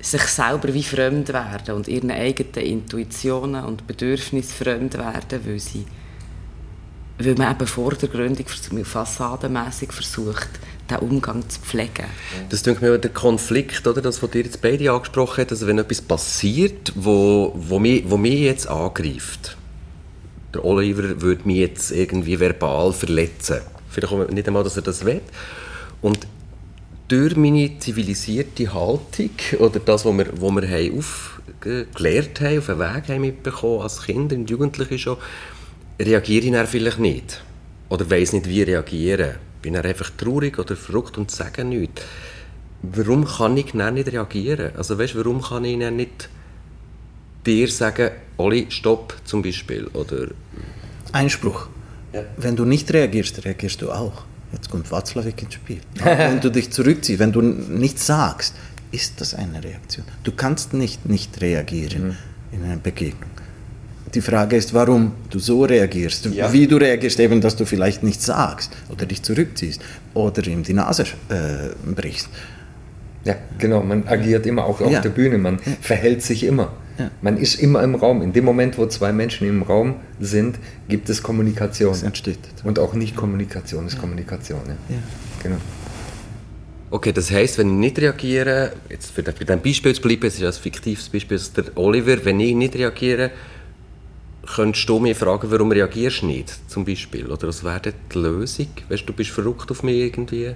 sich 0.00 0.22
selber 0.22 0.74
wie 0.74 0.82
fremd 0.82 1.32
werden 1.32 1.74
und 1.74 1.88
ihren 1.88 2.10
eigenen 2.10 2.66
Intuitionen 2.66 3.64
und 3.64 3.86
Bedürfnissen 3.86 4.52
fremd 4.52 4.98
werden, 4.98 5.40
weil 5.46 5.58
sie 5.58 5.86
weil 7.18 7.34
man 7.34 7.54
eben 7.54 7.66
vor 7.66 7.94
der 7.94 8.08
Gründung 8.08 8.46
fassadenmässig 8.84 9.92
versucht, 9.92 10.48
den 10.90 10.98
Umgang 10.98 11.48
zu 11.48 11.60
pflegen. 11.60 12.06
Das 12.50 12.62
denke 12.62 12.84
mir 12.84 12.98
der 12.98 13.10
Konflikt, 13.10 13.86
oder, 13.86 14.02
das, 14.02 14.22
was 14.22 14.34
ihr 14.34 14.42
jetzt 14.42 14.60
beide 14.60 14.90
angesprochen 14.90 15.40
habt, 15.40 15.52
also 15.52 15.66
wenn 15.66 15.78
etwas 15.78 16.02
passiert, 16.02 16.92
wo, 16.94 17.52
wo, 17.54 17.78
mich, 17.78 18.04
wo 18.08 18.16
mich 18.16 18.40
jetzt 18.40 18.66
angreift, 18.66 19.56
der 20.52 20.64
Oliver 20.64 21.20
würde 21.20 21.42
mich 21.46 21.56
jetzt 21.56 21.90
irgendwie 21.90 22.38
verbal 22.38 22.92
verletzen. 22.92 23.60
Vielleicht 23.88 24.30
nicht 24.30 24.46
einmal, 24.46 24.64
dass 24.64 24.76
er 24.76 24.82
das 24.82 25.04
will. 25.04 25.20
Und 26.02 26.26
durch 27.08 27.36
meine 27.36 27.78
zivilisierte 27.78 28.72
Haltung 28.72 29.30
oder 29.58 29.80
das, 29.80 30.04
was 30.04 30.16
wir, 30.16 30.26
was 30.32 30.52
wir 30.52 30.68
haben 30.68 30.98
aufgelernt 30.98 32.40
haben, 32.40 32.58
auf 32.58 32.66
den 32.66 32.78
Weg 32.78 33.08
haben 33.08 33.20
mitbekommen 33.20 33.82
als 33.82 34.02
Kinder 34.02 34.36
und 34.36 34.50
Jugendliche 34.50 34.98
schon, 34.98 35.16
reagiere 36.00 36.46
ich 36.46 36.52
dann 36.52 36.66
vielleicht 36.66 36.98
nicht. 36.98 37.42
Oder 37.88 38.10
weiß 38.10 38.32
nicht, 38.34 38.48
wie 38.48 38.62
reagieren. 38.62 39.36
Bin 39.62 39.74
dann 39.74 39.84
einfach 39.84 40.10
traurig 40.10 40.58
oder 40.58 40.76
verrückt 40.76 41.16
und 41.18 41.30
sage 41.30 41.64
nichts. 41.64 42.02
Warum 42.82 43.24
kann 43.24 43.56
ich 43.56 43.72
dann 43.72 43.94
nicht 43.94 44.12
reagieren? 44.12 44.72
Also 44.76 44.98
weißt, 44.98 45.16
warum 45.16 45.40
kann 45.40 45.64
ich 45.64 45.78
dann 45.78 45.96
nicht 45.96 46.28
dir 47.46 47.68
sagen, 47.68 48.10
Oli, 48.36 48.66
stopp 48.68 49.16
zum 49.24 49.42
Beispiel? 49.42 49.86
Oder 49.88 50.28
Einspruch. 51.12 51.68
Ja. 52.12 52.22
Wenn 52.36 52.56
du 52.56 52.64
nicht 52.64 52.92
reagierst, 52.92 53.44
reagierst 53.44 53.80
du 53.82 53.90
auch. 53.90 54.24
Jetzt 54.52 54.70
kommt 54.70 54.90
Watzlawick 54.90 55.42
ins 55.42 55.54
Spiel. 55.54 55.80
wenn 55.94 56.40
du 56.40 56.50
dich 56.50 56.70
zurückziehst, 56.70 57.18
wenn 57.18 57.32
du 57.32 57.40
nichts 57.40 58.06
sagst, 58.06 58.54
ist 58.92 59.20
das 59.20 59.34
eine 59.34 59.62
Reaktion. 59.62 60.04
Du 60.22 60.32
kannst 60.32 60.74
nicht 60.74 61.06
nicht 61.06 61.40
reagieren 61.40 62.08
mhm. 62.08 62.16
in 62.52 62.64
einer 62.64 62.76
Begegnung. 62.76 63.30
Die 64.14 64.20
Frage 64.20 64.56
ist, 64.56 64.72
warum 64.72 65.12
du 65.30 65.40
so 65.40 65.64
reagierst, 65.64 66.26
ja. 66.26 66.52
wie 66.52 66.68
du 66.68 66.76
reagierst, 66.76 67.18
eben, 67.18 67.40
dass 67.40 67.56
du 67.56 67.66
vielleicht 67.66 68.04
nichts 68.04 68.26
sagst 68.26 68.72
oder 68.90 69.06
dich 69.06 69.22
zurückziehst 69.22 69.80
oder 70.14 70.46
ihm 70.46 70.62
die 70.62 70.72
Nase 70.72 71.02
äh, 71.28 71.70
brichst. 71.84 72.28
Ja, 73.24 73.34
genau, 73.58 73.82
man 73.82 74.06
agiert 74.06 74.46
immer 74.46 74.64
auch 74.64 74.80
auf 74.80 74.90
ja. 74.90 75.00
der 75.00 75.08
Bühne, 75.08 75.38
man 75.38 75.58
ja. 75.64 75.72
verhält 75.80 76.22
sich 76.22 76.44
immer. 76.44 76.72
Ja. 76.98 77.10
Man 77.22 77.38
ist 77.38 77.56
immer 77.56 77.82
im 77.82 77.96
Raum. 77.96 78.22
In 78.22 78.32
dem 78.32 78.44
Moment, 78.44 78.78
wo 78.78 78.86
zwei 78.86 79.12
Menschen 79.12 79.48
im 79.48 79.62
Raum 79.62 79.96
sind, 80.20 80.58
gibt 80.88 81.08
es 81.08 81.22
Kommunikation. 81.22 81.92
Es 81.92 82.04
entsteht. 82.04 82.38
Und 82.62 82.78
auch 82.78 82.94
nicht 82.94 83.16
Kommunikation 83.16 83.86
ist 83.88 83.98
Kommunikation. 83.98 84.60
Ja. 84.68 84.96
Genau. 85.42 85.56
Okay, 86.90 87.12
das 87.12 87.32
heißt, 87.32 87.58
wenn 87.58 87.70
ich 87.70 87.74
nicht 87.74 87.98
reagiere, 87.98 88.74
jetzt 88.88 89.10
für 89.10 89.24
bei 89.24 89.32
diesem 89.32 89.60
Beispiel 89.60 89.92
zu 89.92 90.02
bleiben, 90.02 90.26
es 90.26 90.38
ist 90.38 90.44
ein 90.44 90.52
fiktives 90.52 91.08
Beispiel, 91.08 91.40
der 91.56 91.64
Oliver, 91.76 92.24
wenn 92.24 92.38
ich 92.38 92.54
nicht 92.54 92.76
reagiere, 92.76 93.32
könntest 94.46 94.88
du 94.88 94.98
mich 94.98 95.16
fragen, 95.16 95.50
warum 95.50 95.70
reagierst 95.72 96.22
du 96.22 96.26
nicht, 96.26 96.70
zum 96.70 96.84
Beispiel? 96.84 97.30
Oder 97.30 97.48
was 97.48 97.64
wäre 97.64 97.80
die 98.12 98.18
Lösung? 98.18 98.68
Weißt 98.88 99.08
du, 99.08 99.12
bist 99.12 99.30
verrückt 99.30 99.70
auf 99.70 99.82
mich 99.82 99.96
irgendwie? 99.96 100.54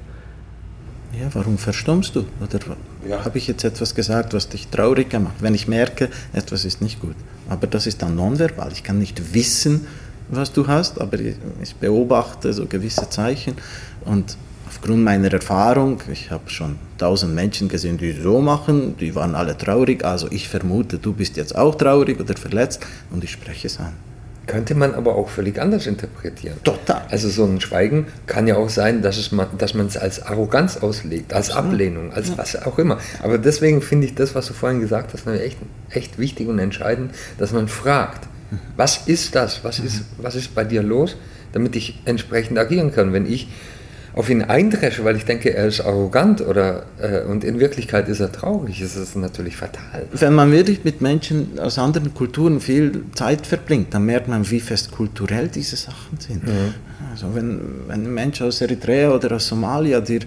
Ja, 1.18 1.28
warum 1.32 1.56
verstummst 1.56 2.14
du? 2.14 2.26
Oder 2.42 2.60
ja. 3.08 3.24
habe 3.24 3.38
ich 3.38 3.46
jetzt 3.48 3.64
etwas 3.64 3.94
gesagt, 3.94 4.34
was 4.34 4.48
dich 4.48 4.68
traurig 4.68 5.12
macht? 5.14 5.40
Wenn 5.40 5.54
ich 5.54 5.66
merke, 5.66 6.10
etwas 6.32 6.64
ist 6.64 6.82
nicht 6.82 7.00
gut. 7.00 7.16
Aber 7.48 7.66
das 7.66 7.86
ist 7.86 8.02
dann 8.02 8.16
nonverbal. 8.16 8.70
Ich 8.72 8.84
kann 8.84 8.98
nicht 8.98 9.32
wissen, 9.34 9.86
was 10.28 10.52
du 10.52 10.66
hast, 10.66 11.00
aber 11.00 11.18
ich 11.18 11.74
beobachte 11.80 12.52
so 12.52 12.66
gewisse 12.66 13.08
Zeichen 13.08 13.54
und 14.04 14.36
aufgrund 14.68 15.02
meiner 15.02 15.32
Erfahrung, 15.32 16.02
ich 16.12 16.30
habe 16.30 16.50
schon 16.50 16.76
tausend 16.98 17.34
Menschen 17.34 17.68
gesehen, 17.68 17.96
die 17.96 18.12
so 18.12 18.40
machen, 18.40 18.96
die 18.98 19.14
waren 19.14 19.34
alle 19.34 19.56
traurig, 19.56 20.04
also 20.04 20.28
ich 20.30 20.48
vermute, 20.48 20.98
du 20.98 21.14
bist 21.14 21.36
jetzt 21.38 21.56
auch 21.56 21.74
traurig 21.74 22.20
oder 22.20 22.36
verletzt 22.36 22.80
und 23.10 23.24
ich 23.24 23.30
spreche 23.30 23.66
es 23.66 23.78
an. 23.78 23.94
Könnte 24.46 24.74
man 24.74 24.94
aber 24.94 25.14
auch 25.14 25.28
völlig 25.28 25.58
anders 25.60 25.86
interpretieren. 25.86 26.56
Total. 26.64 27.02
Also 27.10 27.28
so 27.28 27.44
ein 27.44 27.60
Schweigen 27.60 28.06
kann 28.26 28.46
ja 28.46 28.56
auch 28.56 28.68
sein, 28.68 29.02
dass, 29.02 29.16
es 29.18 29.32
man, 29.32 29.46
dass 29.56 29.74
man 29.74 29.86
es 29.86 29.96
als 29.96 30.22
Arroganz 30.22 30.78
auslegt, 30.78 31.32
als 31.32 31.50
Ablehnung, 31.50 32.12
als 32.12 32.28
ja. 32.28 32.38
was 32.38 32.62
auch 32.62 32.78
immer. 32.78 32.98
Aber 33.22 33.38
deswegen 33.38 33.80
finde 33.82 34.06
ich 34.06 34.14
das, 34.14 34.34
was 34.34 34.46
du 34.46 34.54
vorhin 34.54 34.80
gesagt 34.80 35.12
hast, 35.12 35.26
echt, 35.26 35.58
echt 35.90 36.18
wichtig 36.18 36.48
und 36.48 36.58
entscheidend, 36.58 37.14
dass 37.38 37.52
man 37.52 37.68
fragt, 37.68 38.26
mhm. 38.50 38.58
was 38.76 39.06
ist 39.06 39.34
das, 39.34 39.64
was 39.64 39.78
ist, 39.78 40.04
was 40.18 40.34
ist 40.34 40.54
bei 40.54 40.64
dir 40.64 40.82
los, 40.82 41.16
damit 41.52 41.76
ich 41.76 42.00
entsprechend 42.04 42.58
agieren 42.58 42.92
kann. 42.92 43.12
Wenn 43.12 43.26
ich 43.26 43.48
auf 44.14 44.30
ihn 44.30 44.42
eindresche, 44.42 45.04
weil 45.04 45.16
ich 45.16 45.24
denke, 45.24 45.54
er 45.54 45.66
ist 45.66 45.80
arrogant 45.80 46.40
oder 46.40 46.84
äh, 47.00 47.22
und 47.22 47.44
in 47.44 47.60
Wirklichkeit 47.60 48.08
ist 48.08 48.20
er 48.20 48.32
traurig, 48.32 48.80
ist 48.80 48.96
es 48.96 49.14
natürlich 49.14 49.56
fatal. 49.56 50.06
Wenn 50.12 50.34
man 50.34 50.50
wirklich 50.50 50.84
mit 50.84 51.00
Menschen 51.00 51.58
aus 51.58 51.78
anderen 51.78 52.14
Kulturen 52.14 52.60
viel 52.60 53.04
Zeit 53.14 53.46
verbringt, 53.46 53.94
dann 53.94 54.04
merkt 54.04 54.28
man, 54.28 54.48
wie 54.50 54.60
fest 54.60 54.90
kulturell 54.90 55.48
diese 55.48 55.76
Sachen 55.76 56.18
sind. 56.18 56.42
Ja. 56.46 56.52
Also 57.10 57.34
wenn, 57.34 57.60
wenn 57.86 58.06
ein 58.06 58.14
Mensch 58.14 58.42
aus 58.42 58.60
Eritrea 58.60 59.10
oder 59.10 59.36
aus 59.36 59.46
Somalia 59.46 60.00
dir 60.00 60.20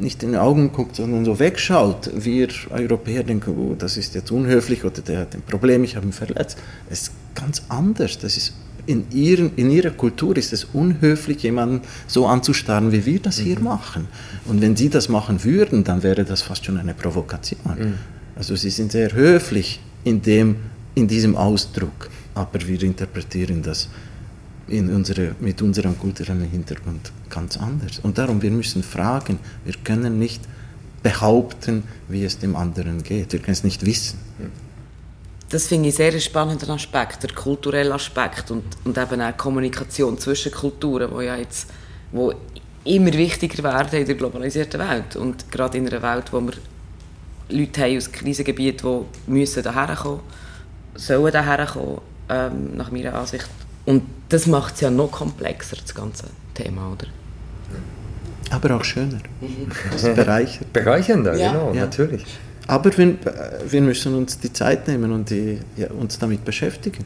nicht 0.00 0.22
in 0.22 0.32
die 0.32 0.38
Augen 0.38 0.72
guckt, 0.72 0.96
sondern 0.96 1.24
so 1.24 1.38
wegschaut, 1.38 2.10
wir 2.14 2.48
Europäer 2.70 3.22
denken, 3.22 3.54
oh, 3.56 3.74
das 3.78 3.96
ist 3.96 4.14
jetzt 4.14 4.30
unhöflich 4.30 4.84
oder 4.84 5.02
der 5.02 5.20
hat 5.20 5.34
ein 5.34 5.42
Problem, 5.42 5.84
ich 5.84 5.96
habe 5.96 6.06
ihn 6.06 6.12
verletzt. 6.12 6.58
Es 6.88 7.02
ist 7.02 7.12
ganz 7.34 7.62
anders. 7.68 8.18
Das 8.18 8.36
ist 8.36 8.54
in, 8.86 9.06
ihren, 9.10 9.54
in 9.56 9.70
ihrer 9.70 9.90
Kultur 9.90 10.36
ist 10.36 10.52
es 10.52 10.64
unhöflich, 10.64 11.42
jemanden 11.42 11.80
so 12.06 12.26
anzustarren, 12.26 12.92
wie 12.92 13.04
wir 13.06 13.20
das 13.20 13.38
hier 13.38 13.58
mhm. 13.58 13.64
machen. 13.64 14.08
Und 14.46 14.60
wenn 14.60 14.76
sie 14.76 14.88
das 14.88 15.08
machen 15.08 15.42
würden, 15.44 15.84
dann 15.84 16.02
wäre 16.02 16.24
das 16.24 16.42
fast 16.42 16.64
schon 16.64 16.78
eine 16.78 16.94
Provokation. 16.94 17.78
Mhm. 17.78 17.94
Also 18.36 18.56
sie 18.56 18.70
sind 18.70 18.92
sehr 18.92 19.12
höflich 19.12 19.80
in, 20.04 20.22
dem, 20.22 20.56
in 20.94 21.08
diesem 21.08 21.36
Ausdruck, 21.36 22.10
aber 22.34 22.66
wir 22.66 22.82
interpretieren 22.82 23.62
das 23.62 23.88
in 24.68 24.90
unsere, 24.90 25.34
mit 25.40 25.60
unserem 25.62 25.98
kulturellen 25.98 26.48
Hintergrund 26.48 27.12
ganz 27.28 27.56
anders. 27.56 27.98
Und 28.02 28.18
darum, 28.18 28.40
wir 28.42 28.50
müssen 28.50 28.82
fragen, 28.82 29.38
wir 29.64 29.74
können 29.84 30.18
nicht 30.18 30.42
behaupten, 31.02 31.82
wie 32.08 32.24
es 32.24 32.38
dem 32.38 32.56
anderen 32.56 33.02
geht. 33.02 33.32
Wir 33.32 33.40
können 33.40 33.52
es 33.52 33.64
nicht 33.64 33.84
wissen. 33.84 34.18
Das 35.54 35.68
finde 35.68 35.88
ich 35.88 35.94
sehr 35.94 36.10
einen 36.10 36.20
spannenden 36.20 36.68
Aspekt, 36.72 37.22
der 37.22 37.30
kulturelle 37.30 37.94
Aspekt 37.94 38.50
und, 38.50 38.64
und 38.82 38.98
eben 38.98 39.20
auch 39.20 39.36
Kommunikation 39.36 40.18
zwischen 40.18 40.50
Kulturen, 40.50 41.08
wo 41.12 41.20
ja 41.20 41.36
jetzt 41.36 41.70
wo 42.10 42.34
immer 42.82 43.12
wichtiger 43.12 43.62
werden 43.62 44.00
in 44.00 44.04
der 44.04 44.16
globalisierten 44.16 44.80
Welt 44.80 45.14
und 45.14 45.52
gerade 45.52 45.78
in 45.78 45.86
einer 45.88 46.02
Welt, 46.02 46.32
wo 46.32 46.40
wir 46.40 46.54
Leute 47.50 47.82
haben 47.82 47.96
aus 47.96 48.10
Krisengebieten, 48.10 49.04
die 49.28 49.30
müssen 49.30 49.62
daher 49.62 49.94
kommen, 49.94 50.22
sollen 50.96 51.32
daher 51.32 51.66
kommen, 51.66 52.00
ähm, 52.30 52.76
nach 52.76 52.90
meiner 52.90 53.14
Ansicht. 53.14 53.48
Und 53.84 54.02
das 54.30 54.48
macht 54.48 54.74
es 54.74 54.80
ja 54.80 54.90
noch 54.90 55.12
komplexer, 55.12 55.76
das 55.80 55.94
ganze 55.94 56.24
Thema, 56.52 56.90
oder? 56.90 57.06
Aber 58.50 58.74
auch 58.74 58.82
schöner. 58.82 59.20
Mhm. 59.40 60.16
bereichert. 60.16 60.72
Bereichernder, 60.72 61.36
ja. 61.36 61.52
genau, 61.52 61.72
ja. 61.72 61.82
natürlich. 61.82 62.24
Aber 62.66 62.96
wir, 62.96 63.14
wir, 63.68 63.80
müssen 63.82 64.14
uns 64.14 64.38
die 64.38 64.52
Zeit 64.52 64.88
nehmen 64.88 65.12
und 65.12 65.30
die, 65.30 65.58
ja, 65.76 65.90
uns 65.90 66.18
damit 66.18 66.44
beschäftigen. 66.44 67.04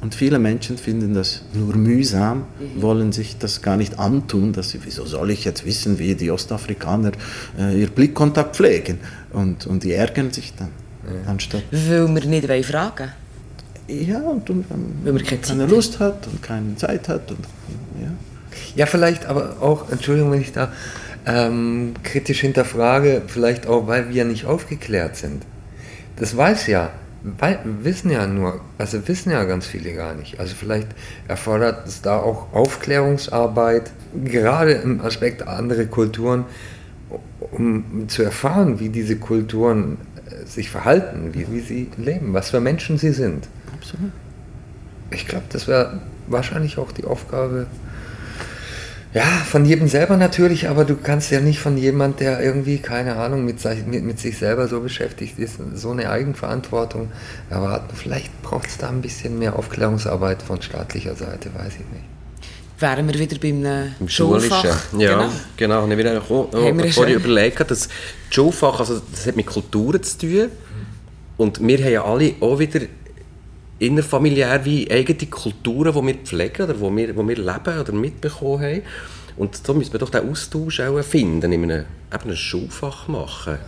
Und 0.00 0.14
viele 0.14 0.38
Menschen 0.38 0.78
finden 0.78 1.14
das 1.14 1.42
nur 1.54 1.74
mühsam, 1.74 2.38
mhm. 2.60 2.82
wollen 2.82 3.12
sich 3.12 3.36
das 3.38 3.62
gar 3.62 3.76
nicht 3.76 3.98
antun, 3.98 4.52
dass 4.52 4.70
sie, 4.70 4.80
wieso 4.84 5.04
soll 5.06 5.30
ich 5.30 5.44
jetzt 5.44 5.66
wissen, 5.66 5.98
wie 5.98 6.14
die 6.14 6.30
Ostafrikaner 6.30 7.12
äh, 7.58 7.80
ihr 7.80 7.88
Blickkontakt 7.88 8.56
pflegen? 8.56 8.98
Und, 9.32 9.66
und 9.66 9.82
die 9.82 9.92
ärgern 9.92 10.32
sich 10.32 10.54
dann. 10.54 10.70
Ja. 11.04 11.30
Anstatt 11.30 11.62
Weil 11.70 12.14
wir 12.14 12.26
nicht 12.26 12.66
fragen 12.66 13.10
Ja, 13.88 14.20
und, 14.20 14.48
und 14.50 14.64
wenn 15.02 15.14
man 15.14 15.24
keine 15.24 15.66
Lust 15.66 15.98
hat 15.98 16.26
und 16.26 16.42
keine 16.42 16.76
Zeit 16.76 17.08
hat. 17.08 17.30
Und, 17.30 17.44
ja. 18.00 18.10
ja, 18.76 18.86
vielleicht 18.86 19.26
aber 19.26 19.56
auch, 19.60 19.90
Entschuldigung, 19.90 20.30
wenn 20.30 20.42
ich 20.42 20.52
da 20.52 20.72
ähm, 21.26 21.94
kritisch 22.02 22.40
hinterfrage, 22.40 23.22
vielleicht 23.26 23.66
auch, 23.66 23.86
weil 23.86 24.10
wir 24.10 24.24
nicht 24.24 24.46
aufgeklärt 24.46 25.16
sind. 25.16 25.44
Das 26.16 26.36
weiß 26.36 26.66
ja, 26.66 26.90
weil, 27.22 27.58
wissen 27.64 28.10
ja 28.10 28.26
nur, 28.26 28.60
also 28.78 29.06
wissen 29.08 29.30
ja 29.30 29.44
ganz 29.44 29.66
viele 29.66 29.92
gar 29.94 30.14
nicht. 30.14 30.38
Also 30.38 30.54
vielleicht 30.54 30.88
erfordert 31.26 31.86
es 31.86 32.02
da 32.02 32.18
auch 32.18 32.52
Aufklärungsarbeit, 32.52 33.90
gerade 34.24 34.72
im 34.72 35.00
Aspekt 35.00 35.46
andere 35.46 35.86
Kulturen, 35.86 36.44
um 37.50 38.08
zu 38.08 38.22
erfahren, 38.22 38.80
wie 38.80 38.88
diese 38.88 39.16
Kulturen 39.16 39.98
äh, 40.30 40.46
sich 40.46 40.70
verhalten, 40.70 41.30
wie, 41.32 41.46
wie 41.50 41.60
sie 41.60 41.90
leben, 41.96 42.32
was 42.34 42.50
für 42.50 42.60
Menschen 42.60 42.98
sie 42.98 43.12
sind. 43.12 43.48
Absolut. 43.72 44.12
Ich 45.10 45.26
glaube, 45.26 45.46
das 45.50 45.66
wäre 45.66 46.00
wahrscheinlich 46.26 46.78
auch 46.78 46.92
die 46.92 47.04
Aufgabe 47.04 47.66
ja, 49.14 49.22
von 49.22 49.64
jedem 49.64 49.88
selber 49.88 50.16
natürlich, 50.16 50.68
aber 50.68 50.84
du 50.84 50.94
kannst 50.94 51.30
ja 51.30 51.40
nicht 51.40 51.60
von 51.60 51.78
jemand, 51.78 52.20
der 52.20 52.42
irgendwie, 52.42 52.78
keine 52.78 53.16
Ahnung, 53.16 53.44
mit, 53.44 53.56
mit, 53.86 54.04
mit 54.04 54.18
sich 54.18 54.36
selber 54.36 54.68
so 54.68 54.80
beschäftigt 54.80 55.38
ist, 55.38 55.58
so 55.74 55.90
eine 55.90 56.10
Eigenverantwortung 56.10 57.10
erwarten. 57.48 57.96
Vielleicht 57.96 58.42
braucht 58.42 58.68
es 58.68 58.76
da 58.76 58.88
ein 58.88 59.00
bisschen 59.00 59.38
mehr 59.38 59.56
Aufklärungsarbeit 59.56 60.42
von 60.42 60.60
staatlicher 60.60 61.14
Seite, 61.14 61.50
weiß 61.54 61.74
ich 61.74 61.78
nicht. 61.78 62.04
Wären 62.80 63.08
wir 63.08 63.18
wieder 63.18 63.38
beim 63.38 63.92
Im 63.98 64.08
Schulfach. 64.08 64.64
Ja, 64.96 65.08
genau. 65.08 65.30
genau. 65.56 65.86
Ich 65.86 66.66
habe 66.66 66.72
mir 66.74 66.92
vorhin 66.92 67.16
überlegt, 67.16 67.60
dass 67.60 67.66
das 67.68 67.88
Schulfach, 68.30 68.78
also 68.78 69.00
das 69.10 69.26
hat 69.26 69.36
mit 69.36 69.46
Kulturen 69.46 70.02
zu 70.02 70.18
tun. 70.18 70.48
Und 71.38 71.60
wir 71.66 71.78
haben 71.78 71.92
ja 71.92 72.04
alle 72.04 72.34
auch 72.40 72.58
wieder 72.58 72.80
innerfamiliär 73.78 74.64
wie 74.64 74.90
eigene 74.90 75.30
Kulturen, 75.30 75.94
die 75.94 76.06
wir 76.06 76.14
pflegen 76.24 76.62
oder 76.62 76.80
wo 76.80 76.94
wir, 76.94 77.16
wo 77.16 77.26
wir 77.26 77.36
leben 77.36 77.80
oder 77.80 77.92
mitbekommen 77.92 78.62
haben. 78.62 78.82
Und 79.36 79.68
da 79.68 79.72
müssen 79.72 79.92
wir 79.92 80.00
doch 80.00 80.10
den 80.10 80.28
Austausch 80.28 80.80
auch 80.80 81.00
finden, 81.02 81.52
in 81.52 81.62
einem, 81.62 81.84
eben 82.12 82.22
einem 82.24 82.36
Schulfach 82.36 83.06
machen, 83.06 83.58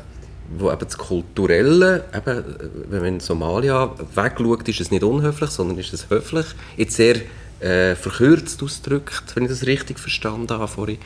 wo 0.59 0.71
eben 0.71 0.81
das 0.81 0.99
Kulturelle, 0.99 2.05
eben, 2.13 2.45
wenn 2.89 3.01
man 3.01 3.09
in 3.15 3.21
Somalia 3.21 3.95
wegschaut, 4.15 4.69
ist 4.69 4.81
es 4.81 4.91
nicht 4.91 5.05
unhöflich, 5.05 5.51
sondern 5.51 5.79
ist 5.79 5.93
es 5.93 6.11
höflich. 6.11 6.47
Jetzt 6.77 6.97
sehr 6.97 7.17
äh, 7.61 7.95
verkürzt 7.95 8.61
ausgedrückt, 8.63 9.25
wenn 9.35 9.45
ich 9.45 9.51
das 9.51 9.67
richtig 9.67 10.01
verstanden 10.01 10.51
habe 10.51 10.67
vorhin. 10.67 10.99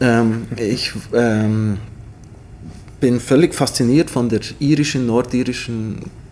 Ähm, 0.00 0.48
ich 0.56 0.92
ähm, 1.14 1.78
bin 3.00 3.20
völlig 3.20 3.54
fasziniert 3.54 4.10
von 4.10 4.28
der 4.28 4.40
irischen, 4.58 5.06
nordirischen 5.06 6.00
Kultur, 6.00 6.23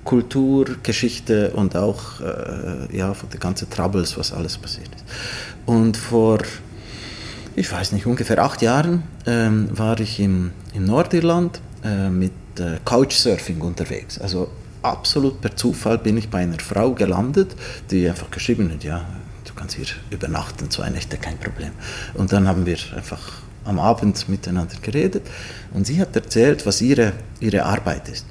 Geschichte 0.82 1.50
und 1.50 1.76
auch 1.76 2.20
äh, 2.20 2.96
ja, 2.96 3.14
von 3.14 3.28
den 3.30 3.40
ganzen 3.40 3.70
Troubles, 3.70 4.18
was 4.18 4.32
alles 4.32 4.58
passiert 4.58 4.88
ist. 4.94 5.04
Und 5.64 5.96
vor, 5.96 6.38
ich 7.54 7.70
weiß 7.70 7.92
nicht, 7.92 8.06
ungefähr 8.06 8.42
acht 8.42 8.62
Jahren 8.62 9.04
ähm, 9.26 9.68
war 9.72 9.98
ich 10.00 10.18
im, 10.20 10.50
im 10.74 10.84
Nordirland 10.84 11.60
äh, 11.84 12.08
mit 12.08 12.32
äh, 12.58 12.78
Couchsurfing 12.84 13.60
unterwegs. 13.60 14.18
Also 14.18 14.50
absolut 14.82 15.40
per 15.40 15.56
Zufall 15.56 15.98
bin 15.98 16.16
ich 16.16 16.28
bei 16.28 16.38
einer 16.38 16.58
Frau 16.58 16.92
gelandet, 16.92 17.54
die 17.90 18.08
einfach 18.08 18.30
geschrieben 18.30 18.70
hat, 18.72 18.82
ja, 18.82 19.06
du 19.44 19.54
kannst 19.54 19.76
hier 19.76 19.86
übernachten, 20.10 20.68
zwei 20.70 20.90
Nächte, 20.90 21.16
kein 21.16 21.38
Problem. 21.38 21.70
Und 22.14 22.32
dann 22.32 22.48
haben 22.48 22.66
wir 22.66 22.78
einfach 22.96 23.20
am 23.64 23.78
Abend 23.78 24.28
miteinander 24.28 24.74
geredet 24.82 25.22
und 25.72 25.86
sie 25.86 26.00
hat 26.00 26.16
erzählt, 26.16 26.66
was 26.66 26.80
ihre, 26.80 27.12
ihre 27.38 27.64
Arbeit 27.64 28.08
ist 28.08 28.26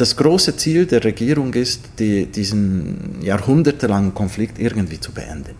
das 0.00 0.16
große 0.16 0.56
Ziel 0.56 0.86
der 0.86 1.04
Regierung 1.04 1.52
ist, 1.52 1.82
die, 1.98 2.24
diesen 2.24 3.20
jahrhundertelangen 3.22 4.14
Konflikt 4.14 4.58
irgendwie 4.58 4.98
zu 4.98 5.12
beenden. 5.12 5.54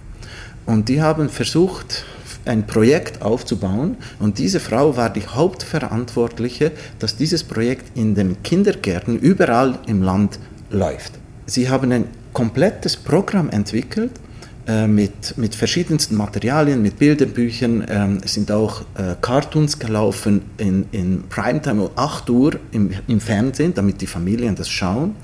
Und 0.64 0.88
die 0.88 1.02
haben 1.02 1.28
versucht, 1.28 2.04
ein 2.46 2.66
Projekt 2.66 3.20
aufzubauen 3.20 3.98
und 4.18 4.38
diese 4.38 4.60
Frau 4.60 4.96
war 4.96 5.10
die 5.10 5.26
Hauptverantwortliche, 5.26 6.72
dass 6.98 7.16
dieses 7.16 7.44
Projekt 7.44 7.94
in 7.98 8.14
den 8.14 8.42
Kindergärten 8.42 9.18
überall 9.18 9.78
im 9.86 10.02
Land 10.02 10.38
läuft. 10.70 11.12
Sie 11.44 11.68
haben 11.68 11.92
ein 11.92 12.06
komplettes 12.32 12.96
Programm 12.96 13.50
entwickelt, 13.50 14.12
mit, 14.86 15.36
mit 15.38 15.54
verschiedensten 15.54 16.16
Materialien, 16.16 16.82
mit 16.82 16.98
Bilderbüchern. 16.98 17.86
Ähm, 17.88 18.18
es 18.24 18.34
sind 18.34 18.50
auch 18.52 18.82
äh, 18.94 19.14
Cartoons 19.20 19.78
gelaufen 19.78 20.42
in, 20.58 20.86
in 20.92 21.24
Primetime 21.28 21.82
um 21.82 21.90
8 21.96 22.28
Uhr 22.30 22.52
im, 22.72 22.90
im 23.06 23.20
Fernsehen, 23.20 23.74
damit 23.74 24.00
die 24.00 24.06
Familien 24.06 24.54
das 24.54 24.68
schauen. 24.68 25.14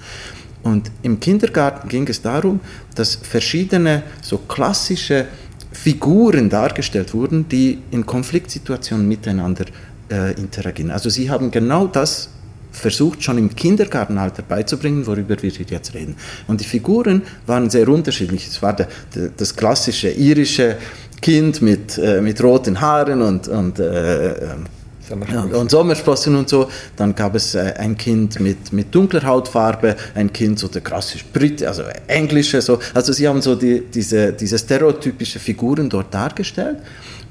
Und 0.63 0.91
im 1.03 1.21
Kindergarten 1.21 1.89
ging 1.89 2.09
es 2.09 2.23
darum, 2.23 2.61
dass 2.95 3.15
verschiedene 3.15 4.03
so 4.21 4.39
klassische 4.39 5.27
Figuren 5.71 6.49
dargestellt 6.49 7.15
wurden, 7.15 7.49
die 7.49 7.79
in 7.91 8.05
Konfliktsituationen 8.05 9.07
miteinander 9.07 9.67
äh, 10.11 10.33
interagieren. 10.35 10.91
Also 10.91 11.11
sie 11.11 11.31
haben 11.31 11.51
genau 11.51 11.87
das 11.87 12.31
versucht, 12.77 13.23
schon 13.23 13.39
im 13.39 13.55
Kindergartenalter 13.55 14.43
beizubringen, 14.43 15.07
worüber 15.07 15.37
wir 15.41 15.51
jetzt 15.51 15.95
reden. 15.95 16.17
Und 16.47 16.61
die 16.61 16.65
Figuren 16.65 17.23
waren 17.47 17.71
sehr 17.71 17.89
unterschiedlich. 17.89 18.47
Es 18.47 18.62
war 18.62 18.75
der, 18.75 18.89
der, 19.15 19.31
das 19.37 19.55
klassische 19.55 20.11
irische 20.11 20.77
Kind 21.21 21.62
mit, 21.62 21.99
äh, 21.99 22.21
mit 22.21 22.43
roten 22.43 22.81
Haaren 22.81 23.23
und, 23.23 23.49
und 23.49 23.79
äh, 23.79 24.35
und, 25.09 25.55
und 25.55 25.71
Sommersprossen 25.71 26.35
und 26.35 26.49
so. 26.49 26.69
Dann 26.97 27.15
gab 27.15 27.35
es 27.37 27.55
äh, 27.55 27.75
ein 27.79 27.97
Kind 27.97 28.41
mit, 28.41 28.73
mit 28.73 28.95
dunkler 28.95 29.23
Hautfarbe, 29.23 29.97
ein 30.15 30.33
Kind 30.33 30.59
so 30.59 30.69
der 30.69 30.83
klassisch 30.83 31.25
Brit, 31.33 31.62
also 31.62 31.85
englische 32.09 32.61
so. 32.61 32.81
Also 32.93 33.12
sie 33.12 33.29
haben 33.29 33.41
so 33.41 33.55
die, 33.55 33.83
diese, 33.83 34.33
diese 34.33 34.59
stereotypische 34.59 35.39
Figuren 35.39 35.89
dort 35.89 36.12
dargestellt 36.12 36.79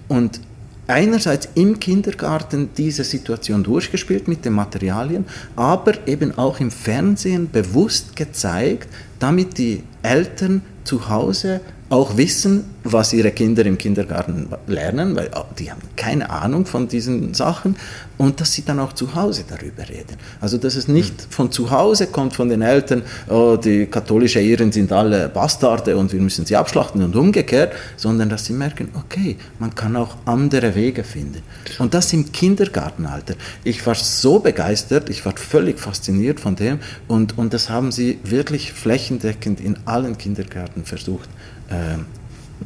und 0.08 0.40
einerseits 0.88 1.50
im 1.56 1.80
Kindergarten 1.80 2.70
diese 2.78 3.04
Situation 3.04 3.64
durchgespielt 3.64 4.28
mit 4.28 4.46
den 4.46 4.54
Materialien, 4.54 5.26
aber 5.56 6.08
eben 6.08 6.38
auch 6.38 6.60
im 6.60 6.72
Fernsehen 6.72 7.50
bewusst 7.52 8.16
gezeigt, 8.16 8.90
damit 9.20 9.58
die 9.58 9.84
Eltern 10.04 10.62
zu 10.84 11.10
Hause 11.10 11.62
auch 11.90 12.18
wissen, 12.18 12.64
was 12.84 13.14
ihre 13.14 13.32
Kinder 13.32 13.66
im 13.66 13.78
Kindergarten 13.78 14.48
lernen, 14.68 15.16
weil 15.16 15.30
die 15.60 15.72
haben 15.72 15.82
keine 15.96 16.30
Ahnung 16.30 16.66
von 16.66 16.88
diesen 16.88 17.34
Sachen 17.34 17.76
und 18.18 18.42
dass 18.42 18.54
sie 18.54 18.64
dann 18.64 18.80
auch 18.80 18.94
zu 18.94 19.14
Hause 19.16 19.44
darüber 19.48 19.88
reden. 19.88 20.18
Also 20.42 20.58
dass 20.58 20.76
es 20.76 20.88
nicht 20.88 21.14
mhm. 21.14 21.32
von 21.32 21.52
zu 21.52 21.70
Hause 21.70 22.08
kommt 22.08 22.36
von 22.36 22.50
den 22.50 22.62
Eltern, 22.62 23.04
oh, 23.30 23.58
die 23.58 23.86
katholischen 23.86 24.42
Ehren 24.42 24.72
sind 24.72 24.92
alle 24.92 25.30
Bastarde 25.30 25.96
und 25.98 26.12
wir 26.12 26.22
müssen 26.22 26.46
sie 26.46 26.56
abschlachten 26.56 27.04
und 27.04 27.16
umgekehrt, 27.16 27.74
sondern 27.98 28.30
dass 28.30 28.46
sie 28.46 28.54
merken, 28.54 28.90
okay, 28.94 29.38
man 29.60 29.74
kann 29.74 29.96
auch 29.96 30.16
andere 30.26 30.74
Wege 30.74 31.04
finden. 31.04 31.42
Und 31.78 31.94
das 31.94 32.14
im 32.14 32.32
Kindergartenalter. 32.32 33.36
Ich 33.64 33.86
war 33.86 33.96
so 33.96 34.40
begeistert, 34.40 35.10
ich 35.10 35.26
war 35.26 35.36
völlig 35.38 35.80
fasziniert 35.80 36.40
von 36.40 36.56
dem 36.56 36.80
und, 37.08 37.38
und 37.38 37.54
das 37.54 37.70
haben 37.70 37.92
sie 37.92 38.20
wirklich 38.24 38.74
flächendeckend 38.74 39.60
in 39.60 39.78
allen 39.86 40.18
Kindergärten 40.18 40.84
versucht 40.84 41.30
äh, 41.70 41.98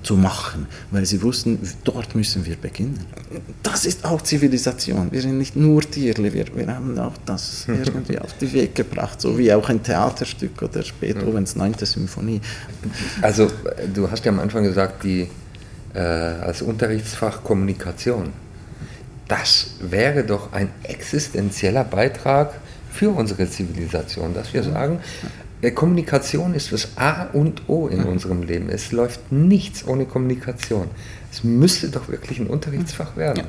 zu 0.03 0.15
machen, 0.15 0.67
weil 0.91 1.05
sie 1.05 1.21
wussten, 1.21 1.59
dort 1.83 2.15
müssen 2.15 2.45
wir 2.45 2.55
beginnen. 2.55 2.99
Das 3.63 3.85
ist 3.85 4.05
auch 4.05 4.21
Zivilisation. 4.21 5.11
Wir 5.11 5.21
sind 5.21 5.37
nicht 5.37 5.55
nur 5.55 5.81
Tierle, 5.81 6.31
wir, 6.31 6.45
wir 6.55 6.67
haben 6.67 6.97
auch 6.99 7.15
das 7.25 7.65
irgendwie 7.67 8.19
auf 8.19 8.37
den 8.37 8.53
Weg 8.53 8.75
gebracht, 8.75 9.19
so 9.19 9.37
wie 9.37 9.51
auch 9.51 9.67
ein 9.67 9.81
Theaterstück 9.81 10.61
oder 10.61 10.83
Beethovens 10.99 11.55
9. 11.55 11.73
Symphonie. 11.79 12.39
Also 13.21 13.51
du 13.93 14.09
hast 14.09 14.25
ja 14.25 14.31
am 14.31 14.39
Anfang 14.39 14.63
gesagt, 14.63 15.03
die 15.03 15.27
äh, 15.93 15.99
als 15.99 16.61
Unterrichtsfach 16.61 17.43
Kommunikation. 17.43 18.31
Das 19.27 19.71
wäre 19.79 20.23
doch 20.23 20.53
ein 20.53 20.69
existenzieller 20.83 21.83
Beitrag 21.83 22.53
für 22.91 23.09
unsere 23.09 23.49
Zivilisation, 23.49 24.33
dass 24.33 24.53
wir 24.53 24.63
sagen, 24.63 24.99
Kommunikation 25.61 26.53
ist 26.53 26.71
das 26.71 26.97
A 26.97 27.23
und 27.33 27.67
O 27.67 27.87
in 27.87 28.03
unserem 28.03 28.43
Leben. 28.43 28.69
Es 28.69 28.91
läuft 28.93 29.31
nichts 29.31 29.85
ohne 29.85 30.05
Kommunikation. 30.05 30.87
Es 31.31 31.43
müsste 31.43 31.89
doch 31.89 32.07
wirklich 32.07 32.39
ein 32.39 32.47
Unterrichtsfach 32.47 33.17
werden. 33.17 33.43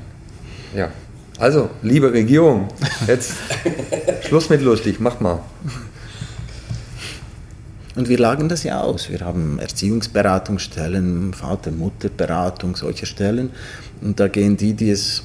Ja. 0.74 0.80
ja. 0.80 0.92
Also, 1.38 1.70
liebe 1.82 2.12
Regierung, 2.12 2.68
jetzt 3.06 3.34
Schluss 4.26 4.50
mit 4.50 4.60
lustig, 4.60 4.98
mach 4.98 5.20
mal. 5.20 5.40
Und 7.96 8.08
wir 8.08 8.18
lagen 8.18 8.48
das 8.48 8.64
ja 8.64 8.80
aus. 8.80 9.08
Wir 9.08 9.20
haben 9.20 9.58
Erziehungsberatungsstellen, 9.58 11.32
Vater-Mutter-Beratung, 11.32 12.76
solche 12.76 13.06
Stellen. 13.06 13.50
Und 14.00 14.20
da 14.20 14.28
gehen 14.28 14.56
die, 14.56 14.74
die 14.74 14.90
es 14.90 15.22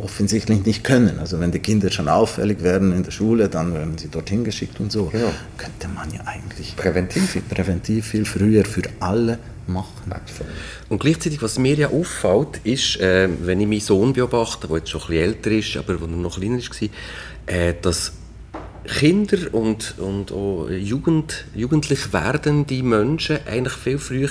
offensichtlich 0.00 0.64
nicht 0.64 0.84
können. 0.84 1.18
Also 1.18 1.40
wenn 1.40 1.52
die 1.52 1.58
Kinder 1.58 1.90
schon 1.90 2.08
auffällig 2.08 2.62
werden 2.62 2.92
in 2.92 3.02
der 3.02 3.10
Schule, 3.10 3.48
dann 3.48 3.74
werden 3.74 3.98
sie 3.98 4.08
dorthin 4.08 4.44
geschickt 4.44 4.80
und 4.80 4.90
so. 4.90 5.10
Ja. 5.12 5.32
Könnte 5.56 5.88
man 5.88 6.10
ja 6.12 6.20
eigentlich 6.24 6.76
präventiv, 6.76 7.36
präventiv 7.48 8.06
viel 8.06 8.24
früher 8.24 8.64
für 8.64 8.82
alle 9.00 9.38
machen. 9.66 10.12
Und 10.88 11.00
gleichzeitig, 11.00 11.42
was 11.42 11.58
mir 11.58 11.74
ja 11.74 11.88
auffällt, 11.90 12.60
ist, 12.64 13.00
äh, 13.00 13.28
wenn 13.42 13.60
ich 13.60 13.66
meinen 13.66 13.80
Sohn 13.80 14.12
beobachte, 14.12 14.66
der 14.66 14.78
jetzt 14.78 14.90
schon 14.90 15.02
ein 15.02 15.06
bisschen 15.08 15.24
älter 15.24 15.50
ist, 15.50 15.76
aber 15.76 15.94
der 15.94 16.08
noch 16.08 16.36
kleiner 16.36 16.58
war, 16.58 16.88
äh, 17.54 17.74
dass 17.80 18.12
Kinder 18.84 19.38
und, 19.52 19.94
und 19.98 20.32
auch 20.32 20.68
Jugend, 20.68 21.44
jugendlich 21.54 22.12
werdende 22.12 22.82
Menschen 22.82 23.38
eigentlich 23.46 23.74
viel 23.74 23.98
früher 23.98 24.28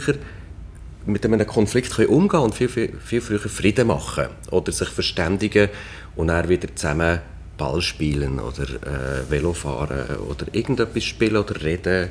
mit 1.05 1.25
einem 1.25 1.45
Konflikt 1.45 1.95
können 1.95 2.09
umgehen 2.09 2.41
und 2.41 2.55
viel, 2.55 2.69
viel, 2.69 2.93
viel 3.03 3.21
früher 3.21 3.39
Frieden 3.39 3.87
machen 3.87 4.27
oder 4.51 4.71
sich 4.71 4.89
verständigen 4.89 5.69
und 6.15 6.27
dann 6.27 6.47
wieder 6.49 6.73
zusammen 6.75 7.19
Ball 7.57 7.81
spielen 7.81 8.39
oder 8.39 8.63
äh, 8.63 9.29
Velo 9.29 9.53
fahren 9.53 10.17
oder 10.27 10.47
irgendetwas 10.51 11.03
spielen 11.03 11.37
oder 11.37 11.61
reden 11.61 12.09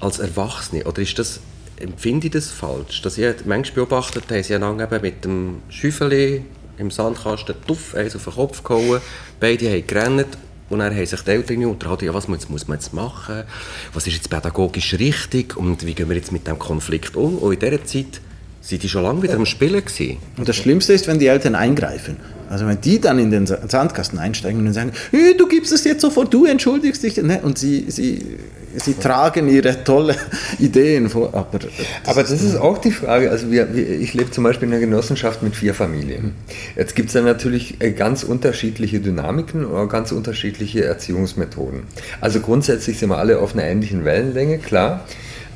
als 0.00 0.18
Erwachsene. 0.18 0.84
Oder 0.84 1.02
ist 1.02 1.18
das, 1.18 1.40
empfinde 1.78 2.26
ich 2.26 2.32
das 2.32 2.50
falsch? 2.50 3.02
Dass 3.02 3.18
ich 3.18 3.44
manchmal 3.44 3.86
beobachtet 3.86 4.24
habe, 4.30 4.42
sie 4.42 4.54
haben 4.54 4.80
eben 4.80 5.02
mit 5.02 5.24
dem 5.24 5.62
Schäufeli 5.68 6.44
im 6.78 6.90
Sandkasten 6.90 7.54
tuff 7.66 7.94
eins 7.94 8.16
auf 8.16 8.24
den 8.24 8.34
Kopf 8.34 8.62
gehauen, 8.62 9.00
beide 9.40 9.70
haben 9.70 9.86
gerannt 9.86 10.38
und 10.72 10.78
dann 10.78 10.94
haben 10.94 11.06
sich 11.06 11.20
die 11.20 11.30
Eltern 11.30 11.64
unterhalten, 11.66 12.06
ja, 12.06 12.14
was 12.14 12.28
muss, 12.28 12.48
man 12.48 12.78
jetzt 12.78 12.94
machen, 12.94 13.44
was 13.92 14.06
ist 14.06 14.14
jetzt 14.14 14.30
pädagogisch 14.30 14.94
richtig 14.94 15.56
und 15.56 15.84
wie 15.84 15.94
gehen 15.94 16.08
wir 16.08 16.16
jetzt 16.16 16.32
mit 16.32 16.46
dem 16.46 16.58
Konflikt 16.58 17.14
um. 17.14 17.38
Und 17.38 17.52
in 17.52 17.60
dieser 17.60 17.84
Zeit 17.84 18.20
sind 18.62 18.82
die 18.82 18.88
schon 18.88 19.02
lange 19.02 19.22
wieder 19.22 19.34
am 19.34 19.44
Spielen 19.44 19.84
gewesen. 19.84 20.18
Und 20.36 20.48
das 20.48 20.56
Schlimmste 20.56 20.92
ist, 20.92 21.06
wenn 21.08 21.18
die 21.18 21.26
Eltern 21.26 21.54
eingreifen. 21.54 22.16
Also 22.48 22.66
wenn 22.66 22.80
die 22.80 23.00
dann 23.00 23.18
in 23.18 23.30
den 23.30 23.46
Sandkasten 23.46 24.18
einsteigen 24.18 24.66
und 24.66 24.72
sagen, 24.72 24.92
du 25.38 25.48
gibst 25.48 25.72
es 25.72 25.84
jetzt 25.84 26.00
sofort, 26.00 26.32
du 26.32 26.46
entschuldigst 26.46 27.02
dich. 27.02 27.16
Ne? 27.16 27.40
Und 27.42 27.58
sie, 27.58 27.86
sie, 27.88 28.38
sie 28.76 28.94
tragen 28.94 29.48
ihre 29.48 29.84
tolle 29.84 30.16
Ideen 30.58 31.08
vor. 31.08 31.34
Aber 31.34 31.58
das, 31.58 31.70
aber 32.06 32.22
das 32.22 32.30
ist 32.30 32.56
auch 32.56 32.78
die 32.78 32.90
Frage. 32.90 33.30
Also 33.30 33.50
wir, 33.50 33.74
wir, 33.74 33.88
ich 33.88 34.14
lebe 34.14 34.30
zum 34.30 34.44
Beispiel 34.44 34.68
in 34.68 34.74
einer 34.74 34.80
Genossenschaft 34.80 35.42
mit 35.42 35.56
vier 35.56 35.74
Familien. 35.74 36.34
Jetzt 36.76 36.94
gibt 36.94 37.08
es 37.08 37.14
da 37.14 37.20
natürlich 37.20 37.80
äh, 37.80 37.92
ganz 37.92 38.22
unterschiedliche 38.22 39.00
Dynamiken 39.00 39.64
oder 39.66 39.86
ganz 39.86 40.12
unterschiedliche 40.12 40.84
Erziehungsmethoden. 40.84 41.84
Also 42.20 42.40
grundsätzlich 42.40 42.98
sind 42.98 43.10
wir 43.10 43.18
alle 43.18 43.38
auf 43.38 43.54
einer 43.54 43.64
ähnlichen 43.64 44.04
Wellenlänge, 44.04 44.58
klar. 44.58 45.04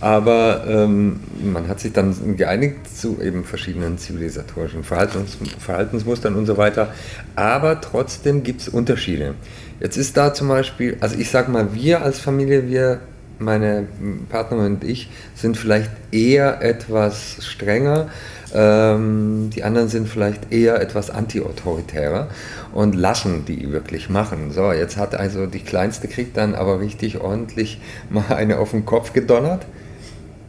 Aber 0.00 0.64
ähm, 0.68 1.20
man 1.42 1.68
hat 1.68 1.80
sich 1.80 1.92
dann 1.92 2.36
geeinigt 2.36 2.76
zu 2.94 3.18
eben 3.22 3.44
verschiedenen 3.44 3.96
zivilisatorischen 3.96 4.84
Verhaltens 4.84 5.38
Verhaltensmustern 5.58 6.34
und 6.34 6.44
so 6.44 6.58
weiter. 6.58 6.92
Aber 7.34 7.80
trotzdem 7.80 8.42
gibt 8.42 8.60
es 8.60 8.68
Unterschiede. 8.68 9.34
Jetzt 9.80 9.96
ist 9.96 10.16
da 10.16 10.32
zum 10.32 10.48
Beispiel, 10.48 10.96
also 11.00 11.16
ich 11.18 11.30
sage 11.30 11.50
mal, 11.50 11.74
wir 11.74 12.02
als 12.02 12.18
Familie, 12.18 12.68
wir, 12.68 13.00
meine 13.38 13.86
Partnerin 14.30 14.76
und 14.76 14.84
ich, 14.84 15.10
sind 15.34 15.56
vielleicht 15.56 15.90
eher 16.10 16.62
etwas 16.62 17.36
strenger. 17.40 18.08
Ähm, 18.54 19.50
die 19.54 19.64
anderen 19.64 19.88
sind 19.88 20.08
vielleicht 20.08 20.52
eher 20.52 20.80
etwas 20.80 21.10
anti-autoritärer 21.10 22.28
und 22.72 22.94
lassen 22.94 23.44
die 23.44 23.72
wirklich 23.72 24.08
machen. 24.08 24.52
So, 24.52 24.72
jetzt 24.72 24.96
hat 24.96 25.14
also 25.14 25.46
die 25.46 25.60
Kleinste 25.60 26.08
kriegt 26.08 26.36
dann 26.36 26.54
aber 26.54 26.80
richtig 26.80 27.20
ordentlich 27.20 27.80
mal 28.10 28.34
eine 28.34 28.58
auf 28.58 28.70
den 28.70 28.86
Kopf 28.86 29.12
gedonnert 29.12 29.66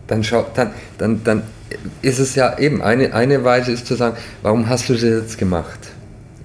dann, 0.07 0.23
schau, 0.23 0.45
dann, 0.55 0.71
dann, 0.97 1.23
dann 1.23 1.43
ist 2.01 2.19
es 2.19 2.35
ja 2.35 2.57
eben, 2.57 2.81
eine, 2.81 3.13
eine 3.13 3.43
Weise 3.43 3.71
ist 3.71 3.85
zu 3.85 3.95
sagen, 3.95 4.17
warum 4.41 4.67
hast 4.69 4.89
du 4.89 4.93
das 4.93 5.03
jetzt 5.03 5.37
gemacht? 5.37 5.79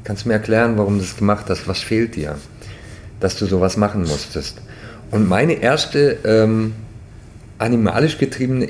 Kannst 0.05 0.25
du 0.25 0.29
mir 0.29 0.35
erklären, 0.35 0.77
warum 0.77 0.99
du 0.99 1.05
das 1.05 1.17
gemacht 1.17 1.47
hast? 1.49 1.69
Was 1.69 1.79
fehlt 1.79 2.17
dir, 2.17 2.37
dass 3.23 3.37
du 3.37 3.47
sowas 3.47 3.77
machen 3.77 4.03
musstest? 4.03 4.59
Und 5.11 5.29
meine 5.29 5.55
erste 5.55 6.19
ähm, 6.25 6.75
animalisch 7.59 8.19
getriebene 8.19 8.69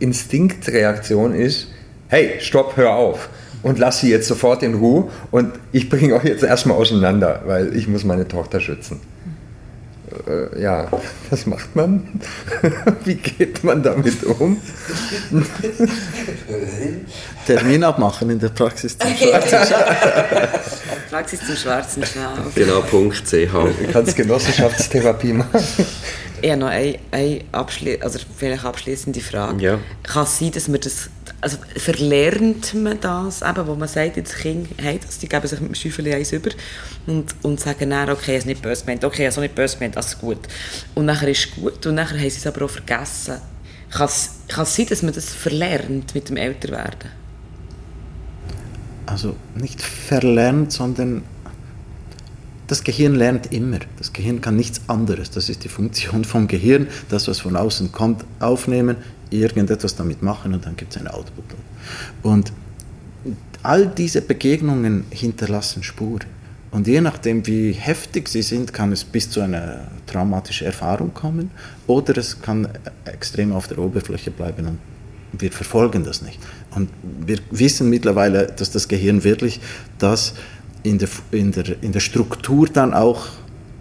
Instinktreaktion 0.00 1.34
ist, 1.34 1.68
hey, 2.08 2.34
stopp, 2.40 2.76
hör 2.76 2.94
auf 2.94 3.28
und 3.62 3.78
lass 3.78 4.00
sie 4.00 4.10
jetzt 4.10 4.28
sofort 4.28 4.62
in 4.62 4.74
Ruhe 4.74 5.10
und 5.30 5.52
ich 5.72 5.88
bringe 5.88 6.14
euch 6.14 6.24
jetzt 6.24 6.42
erstmal 6.42 6.76
auseinander, 6.76 7.42
weil 7.46 7.76
ich 7.76 7.88
muss 7.88 8.04
meine 8.04 8.28
Tochter 8.28 8.60
schützen 8.60 9.00
äh, 10.26 10.60
ja, 10.60 10.88
was 11.30 11.46
macht 11.46 11.74
man? 11.76 12.20
Wie 13.04 13.16
geht 13.16 13.64
man 13.64 13.82
damit 13.82 14.22
um? 14.24 14.60
Termin 17.46 17.84
abmachen 17.84 18.30
in 18.30 18.38
der 18.38 18.48
Praxis 18.48 18.96
zum 18.96 19.14
schwarzen 19.14 19.58
Schaf. 19.66 20.80
Praxis 21.10 21.40
zum 21.46 21.56
schwarzen 21.56 22.04
Schaf. 22.04 22.54
Genau, 22.54 22.80
Punkt 22.80 23.26
CH. 23.26 23.52
Du 23.52 23.92
kannst 23.92 24.16
Genossenschaftstherapie 24.16 25.32
machen. 25.34 25.60
Ich 26.40 26.50
habe 26.50 26.60
noch 26.60 26.68
eine, 26.68 26.98
eine 27.10 27.40
abschli 27.52 27.98
also 28.00 28.18
vielleicht 28.36 28.64
abschließende 28.64 29.20
Frage. 29.20 29.62
Ja. 29.62 29.78
Kann 30.02 30.24
es 30.24 30.38
sein, 30.38 30.50
dass 30.52 30.68
man 30.68 30.80
das, 30.80 31.08
also 31.44 31.58
verlernt 31.76 32.72
man 32.72 32.98
das, 33.00 33.42
eben, 33.42 33.66
wo 33.66 33.74
man 33.74 33.86
sagt, 33.86 34.16
jetzt 34.16 34.34
Kinder 34.38 34.70
haben 34.82 34.98
das, 35.04 35.18
die 35.18 35.28
geben 35.28 35.46
sich 35.46 35.60
mit 35.60 35.68
dem 35.68 35.74
Schäufeli 35.74 36.14
eins 36.14 36.32
über 36.32 36.48
und, 37.06 37.34
und 37.42 37.60
sagen 37.60 37.90
dann, 37.90 38.08
okay, 38.08 38.36
es 38.36 38.44
ist 38.44 38.46
nicht 38.46 38.62
böse 38.62 38.82
gemeint, 38.82 39.04
okay, 39.04 39.26
also 39.26 39.42
nicht 39.42 39.54
böse 39.54 39.76
gemeint, 39.76 39.94
alles 39.98 40.18
gut. 40.18 40.38
Und 40.94 41.04
nachher 41.04 41.28
ist 41.28 41.44
es 41.44 41.54
gut 41.54 41.84
und 41.84 41.96
nachher 41.96 42.18
haben 42.18 42.30
sie 42.30 42.38
es 42.38 42.46
aber 42.46 42.64
auch 42.64 42.70
vergessen. 42.70 43.34
Kann 43.90 44.06
es, 44.06 44.30
kann 44.48 44.62
es 44.62 44.74
sein, 44.74 44.86
dass 44.86 45.02
man 45.02 45.12
das 45.12 45.34
verlernt 45.34 46.14
mit 46.14 46.30
dem 46.30 46.38
Älterwerden? 46.38 47.10
Also 49.04 49.36
nicht 49.54 49.82
verlernt, 49.82 50.72
sondern 50.72 51.24
das 52.68 52.84
Gehirn 52.84 53.16
lernt 53.16 53.52
immer. 53.52 53.80
Das 53.98 54.14
Gehirn 54.14 54.40
kann 54.40 54.56
nichts 54.56 54.80
anderes. 54.88 55.30
Das 55.30 55.50
ist 55.50 55.62
die 55.62 55.68
Funktion 55.68 56.24
vom 56.24 56.48
Gehirn. 56.48 56.88
Das, 57.10 57.28
was 57.28 57.40
von 57.40 57.54
außen 57.54 57.92
kommt, 57.92 58.24
aufnehmen, 58.40 58.96
irgendetwas 59.30 59.96
damit 59.96 60.22
machen 60.22 60.54
und 60.54 60.64
dann 60.66 60.76
gibt 60.76 60.94
es 60.94 61.00
ein 61.00 61.08
Output. 61.08 61.44
Und 62.22 62.52
all 63.62 63.86
diese 63.86 64.20
Begegnungen 64.20 65.04
hinterlassen 65.10 65.82
Spuren. 65.82 66.26
Und 66.70 66.86
je 66.88 67.00
nachdem, 67.00 67.46
wie 67.46 67.72
heftig 67.72 68.28
sie 68.28 68.42
sind, 68.42 68.72
kann 68.72 68.92
es 68.92 69.04
bis 69.04 69.30
zu 69.30 69.40
einer 69.40 69.88
traumatischen 70.06 70.66
Erfahrung 70.66 71.14
kommen 71.14 71.50
oder 71.86 72.18
es 72.18 72.42
kann 72.42 72.68
extrem 73.04 73.52
auf 73.52 73.68
der 73.68 73.78
Oberfläche 73.78 74.30
bleiben 74.30 74.66
und 74.66 74.78
wir 75.40 75.52
verfolgen 75.52 76.04
das 76.04 76.22
nicht. 76.22 76.38
Und 76.74 76.90
wir 77.02 77.38
wissen 77.50 77.90
mittlerweile, 77.90 78.46
dass 78.48 78.70
das 78.70 78.88
Gehirn 78.88 79.24
wirklich 79.24 79.60
das 79.98 80.34
in 80.82 80.98
der, 80.98 81.08
in 81.30 81.52
der, 81.52 81.82
in 81.82 81.92
der 81.92 82.00
Struktur 82.00 82.66
dann 82.66 82.92
auch 82.92 83.28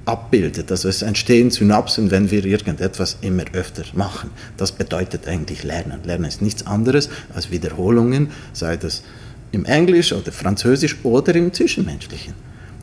abbildet. 0.05 0.69
Also 0.71 0.89
es 0.89 1.01
entstehen 1.01 1.49
Synapsen, 1.51 2.11
wenn 2.11 2.29
wir 2.29 2.43
irgendetwas 2.45 3.17
immer 3.21 3.43
öfter 3.53 3.83
machen. 3.93 4.31
Das 4.57 4.71
bedeutet 4.71 5.27
eigentlich 5.27 5.63
Lernen. 5.63 6.01
Lernen 6.03 6.25
ist 6.25 6.41
nichts 6.41 6.67
anderes 6.67 7.09
als 7.33 7.51
Wiederholungen, 7.51 8.29
sei 8.51 8.77
das 8.77 9.03
im 9.51 9.65
Englisch 9.65 10.11
oder 10.11 10.31
Französisch 10.31 10.97
oder 11.03 11.35
im 11.35 11.53
Zwischenmenschlichen. 11.53 12.33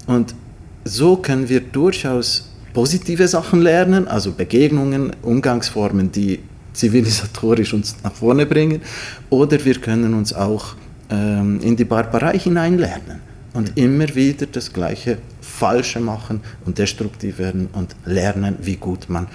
Und 0.06 0.34
so 0.84 1.16
können 1.16 1.48
wir 1.48 1.60
durchaus 1.60 2.48
positive 2.72 3.28
Sachen 3.28 3.60
lernen, 3.60 4.08
also 4.08 4.32
Begegnungen, 4.32 5.12
Umgangsformen, 5.22 6.12
die 6.12 6.38
zivilisatorisch 6.72 7.74
uns 7.74 7.96
nach 8.02 8.14
vorne 8.14 8.46
bringen, 8.46 8.80
oder 9.28 9.62
wir 9.64 9.74
können 9.74 10.14
uns 10.14 10.32
auch 10.32 10.76
ähm, 11.10 11.60
in 11.60 11.76
die 11.76 11.84
Barbarei 11.84 12.38
hineinlernen 12.38 13.29
und 13.52 13.76
immer 13.76 14.14
wieder 14.14 14.46
das 14.46 14.72
gleiche 14.72 15.18
Falsche 15.40 16.00
machen 16.00 16.40
und 16.64 16.78
destruktiv 16.78 17.38
werden 17.38 17.68
und 17.72 17.96
lernen, 18.04 18.56
wie 18.60 18.76
gut 18.76 19.08
man 19.08 19.26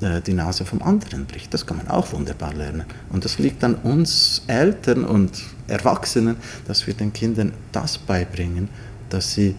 äh, 0.00 0.20
die 0.20 0.34
Nase 0.34 0.64
vom 0.64 0.82
anderen 0.82 1.26
bricht. 1.26 1.54
Das 1.54 1.66
kann 1.66 1.78
man 1.78 1.88
auch 1.88 2.12
wunderbar 2.12 2.52
lernen. 2.54 2.84
Und 3.10 3.24
das 3.24 3.38
liegt 3.38 3.64
an 3.64 3.76
uns 3.76 4.42
Eltern 4.46 5.04
und 5.04 5.42
Erwachsenen, 5.68 6.36
dass 6.66 6.86
wir 6.86 6.94
den 6.94 7.12
Kindern 7.12 7.52
das 7.72 7.98
beibringen, 7.98 8.68
dass 9.08 9.32
sie 9.32 9.54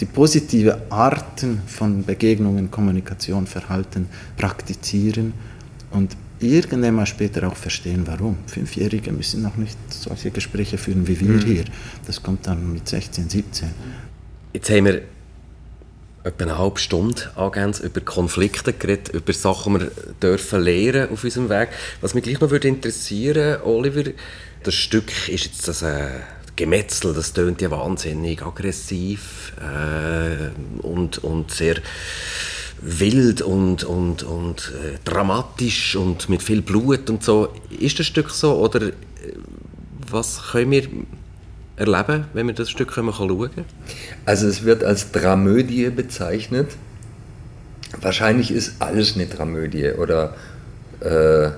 die 0.00 0.04
positive 0.04 0.82
Arten 0.90 1.60
von 1.66 2.04
Begegnungen, 2.04 2.70
Kommunikation, 2.70 3.46
Verhalten 3.46 4.08
praktizieren 4.36 5.32
und 5.90 6.16
irgendwann 6.40 6.94
mal 6.94 7.06
später 7.06 7.46
auch 7.46 7.56
verstehen, 7.56 8.02
warum. 8.06 8.38
Fünfjährige 8.46 9.12
müssen 9.12 9.42
noch 9.42 9.56
nicht 9.56 9.76
solche 9.90 10.30
Gespräche 10.30 10.78
führen 10.78 11.06
wie 11.06 11.20
wir 11.20 11.28
mhm. 11.28 11.44
hier. 11.44 11.64
Das 12.06 12.22
kommt 12.22 12.46
dann 12.46 12.72
mit 12.72 12.88
16, 12.88 13.28
17. 13.28 13.68
Jetzt 14.52 14.70
haben 14.70 14.84
wir 14.84 15.02
etwa 16.24 16.44
eine 16.44 16.58
halbe 16.58 16.80
Stunde 16.80 17.22
angehend 17.36 17.80
über 17.80 18.00
Konflikte 18.00 18.72
geredet, 18.72 19.10
über 19.10 19.32
Sachen, 19.32 19.74
die 19.74 19.80
wir 19.80 19.90
dürfen 20.20 20.62
lernen 20.62 21.10
auf 21.10 21.22
unserem 21.22 21.48
Weg. 21.48 21.68
Was 22.00 22.14
mich 22.14 22.24
gleich 22.24 22.40
noch 22.40 22.50
würde 22.50 22.68
interessieren, 22.68 23.62
Oliver, 23.62 24.10
das 24.62 24.74
Stück 24.74 25.28
ist 25.28 25.44
jetzt 25.44 25.68
das 25.68 25.82
äh, 25.82 26.08
Gemetzel, 26.56 27.14
das 27.14 27.32
tönt 27.32 27.60
ja 27.60 27.70
wahnsinnig 27.70 28.42
aggressiv 28.42 29.52
äh, 29.60 30.84
und, 30.84 31.18
und 31.18 31.50
sehr 31.52 31.76
wild 32.80 33.42
und, 33.42 33.84
und, 33.84 34.22
und 34.22 34.72
äh, 34.74 34.98
dramatisch 35.04 35.96
und 35.96 36.28
mit 36.28 36.42
viel 36.42 36.62
Blut 36.62 37.10
und 37.10 37.22
so. 37.22 37.52
Ist 37.78 37.98
das 37.98 38.06
Stück 38.06 38.30
so 38.30 38.54
oder 38.56 38.82
äh, 38.82 38.92
was 40.10 40.50
können 40.52 40.70
wir 40.70 40.88
erleben, 41.76 42.24
wenn 42.32 42.46
wir 42.46 42.54
das 42.54 42.70
Stück 42.70 42.92
schauen 42.92 43.12
können? 43.12 43.64
Also 44.24 44.46
es 44.46 44.64
wird 44.64 44.84
als 44.84 45.12
Dramödie 45.12 45.90
bezeichnet. 45.90 46.70
Wahrscheinlich 48.00 48.50
ist 48.50 48.80
alles 48.80 49.14
eine 49.14 49.26
Dramödie 49.26 49.92
oder 49.92 50.34
äh, 51.00 51.50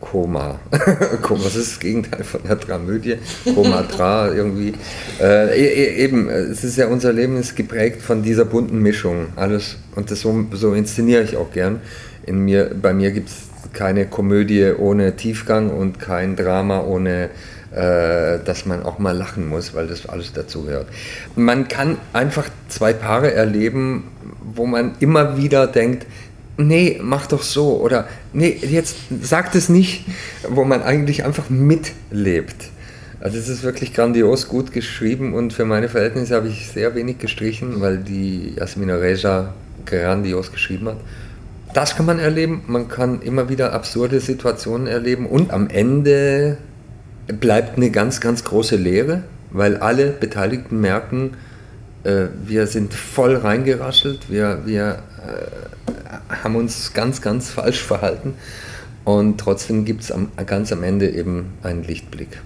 Koma. 0.00 0.58
Koma, 1.22 1.44
das 1.44 1.56
ist 1.56 1.72
das 1.72 1.80
Gegenteil 1.80 2.24
von 2.24 2.40
der 2.42 2.56
Dramödie. 2.56 3.16
Komatra 3.54 4.32
irgendwie. 4.32 4.74
Äh, 5.20 5.58
e, 5.58 5.66
e, 5.66 6.04
eben, 6.04 6.28
es 6.28 6.64
ist 6.64 6.76
ja 6.76 6.86
unser 6.86 7.12
Leben 7.12 7.36
ist 7.36 7.54
geprägt 7.54 8.00
von 8.00 8.22
dieser 8.22 8.44
bunten 8.46 8.80
Mischung. 8.80 9.26
Alles 9.36 9.76
und 9.94 10.10
das 10.10 10.20
so, 10.20 10.46
so 10.52 10.72
inszeniere 10.72 11.22
ich 11.22 11.36
auch 11.36 11.52
gern. 11.52 11.80
In 12.24 12.40
mir, 12.40 12.70
bei 12.80 12.94
mir 12.94 13.10
gibt 13.10 13.28
es 13.28 13.36
keine 13.72 14.06
Komödie 14.06 14.72
ohne 14.76 15.16
Tiefgang 15.16 15.70
und 15.70 16.00
kein 16.00 16.34
Drama 16.34 16.82
ohne 16.82 17.30
äh, 17.72 18.40
dass 18.44 18.66
man 18.66 18.82
auch 18.82 18.98
mal 18.98 19.16
lachen 19.16 19.46
muss, 19.46 19.74
weil 19.74 19.86
das 19.86 20.08
alles 20.08 20.32
dazugehört. 20.32 20.88
Man 21.36 21.68
kann 21.68 21.98
einfach 22.12 22.48
zwei 22.68 22.92
Paare 22.92 23.32
erleben, 23.32 24.08
wo 24.42 24.66
man 24.66 24.96
immer 24.98 25.36
wieder 25.36 25.68
denkt, 25.68 26.04
nee, 26.66 27.00
mach 27.02 27.26
doch 27.26 27.42
so 27.42 27.80
oder 27.80 28.08
nee, 28.32 28.56
jetzt 28.62 28.96
sagt 29.22 29.54
es 29.54 29.68
nicht, 29.68 30.04
wo 30.48 30.64
man 30.64 30.82
eigentlich 30.82 31.24
einfach 31.24 31.50
mitlebt. 31.50 32.70
Also 33.20 33.36
es 33.36 33.48
ist 33.48 33.62
wirklich 33.62 33.92
grandios 33.92 34.48
gut 34.48 34.72
geschrieben 34.72 35.34
und 35.34 35.52
für 35.52 35.66
meine 35.66 35.88
Verhältnisse 35.88 36.34
habe 36.34 36.48
ich 36.48 36.68
sehr 36.68 36.94
wenig 36.94 37.18
gestrichen, 37.18 37.80
weil 37.80 37.98
die 37.98 38.54
Jasmina 38.56 38.94
Reja 38.94 39.52
grandios 39.84 40.52
geschrieben 40.52 40.88
hat. 40.88 40.96
Das 41.74 41.96
kann 41.96 42.06
man 42.06 42.18
erleben, 42.18 42.62
man 42.66 42.88
kann 42.88 43.20
immer 43.22 43.48
wieder 43.48 43.72
absurde 43.72 44.20
Situationen 44.20 44.86
erleben 44.86 45.26
und 45.26 45.52
am 45.52 45.68
Ende 45.68 46.56
bleibt 47.26 47.76
eine 47.76 47.90
ganz, 47.90 48.20
ganz 48.20 48.42
große 48.42 48.76
Lehre, 48.76 49.22
weil 49.50 49.76
alle 49.76 50.06
Beteiligten 50.06 50.80
merken, 50.80 51.36
äh, 52.04 52.26
wir 52.44 52.66
sind 52.66 52.94
voll 52.94 53.36
reingeraschelt, 53.36 54.30
wir, 54.30 54.62
wir 54.64 55.02
äh, 55.26 55.92
haben 56.42 56.56
uns 56.56 56.92
ganz, 56.92 57.20
ganz 57.20 57.50
falsch 57.50 57.80
verhalten 57.80 58.34
und 59.04 59.38
trotzdem 59.38 59.84
gibt 59.84 60.02
es 60.02 60.12
ganz 60.46 60.72
am 60.72 60.82
Ende 60.82 61.10
eben 61.10 61.54
einen 61.62 61.84
Lichtblick. 61.84 62.40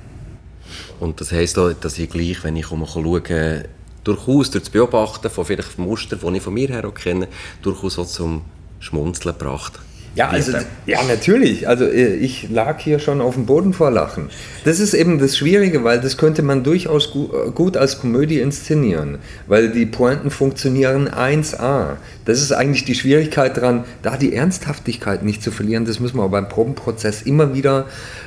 Und 1.01 1.20
das 1.20 1.33
heisst 1.33 1.59
auch, 1.59 1.73
dass 1.73 1.99
ich 1.99 2.11
gleich, 2.11 2.42
wenn 2.44 2.57
ich 2.57 2.66
schaue, 2.66 3.64
durchaus 4.05 4.51
durch 4.51 4.64
das 4.64 4.70
Beobachten 4.70 5.31
von 5.31 5.44
vielleicht 5.44 5.79
Mustern, 5.79 6.20
die 6.23 6.37
ich 6.37 6.42
von 6.42 6.55
mir 6.55 6.68
her 6.68 6.87
auch 6.87 6.94
kenne, 6.94 7.29
durchaus 7.62 7.99
auch 7.99 8.07
zum 8.07 8.42
Schmunzeln 8.81 9.37
gebracht 9.37 9.81
ja, 10.14 10.29
also, 10.29 10.53
ja, 10.87 11.03
natürlich. 11.03 11.66
Also 11.66 11.85
äh, 11.87 12.14
ich 12.14 12.48
lag 12.50 12.79
hier 12.79 13.00
schon 13.00 13.20
auf 13.20 13.35
dem 13.35 13.46
Boden 13.46 13.72
vor 13.72 13.90
Lachen. 13.90 14.31
Das 14.64 14.79
ist 14.79 14.94
eben 14.94 15.18
das 15.18 15.37
Schwierige, 15.37 15.83
weil 15.83 16.00
das 16.00 16.16
könnte 16.16 16.42
man 16.42 16.62
durchaus 16.62 17.14
äh, 17.14 17.50
gut 17.50 17.77
als 17.77 18.00
Komödie 18.00 18.38
inszenieren, 18.38 19.18
weil 19.48 19.70
die 19.70 19.87
Pointen 19.87 20.31
funktionieren 20.31 21.09
1a. 21.09 21.96
Das 22.24 22.40
ist 22.40 22.53
eigentlich 22.53 22.85
die 22.85 22.94
Schwierigkeit 22.94 23.57
daran, 23.57 23.85
da 24.03 24.16
die 24.16 24.35
Ernsthaftigkeit 24.35 25.24
nicht 25.24 25.42
zu 25.42 25.50
verlieren. 25.50 25.85
Das 25.85 25.98
muss 25.98 26.14
man 26.14 26.24
aber 26.24 26.40
beim 26.40 26.48
Probenprozess 26.48 27.22
immer 27.22 27.53
wieder 27.53 27.87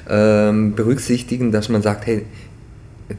ähm, 0.10 0.76
berücksichtigen, 0.76 1.52
dass 1.52 1.70
man 1.70 1.82
sagt, 1.82 2.06
hey, 2.06 2.26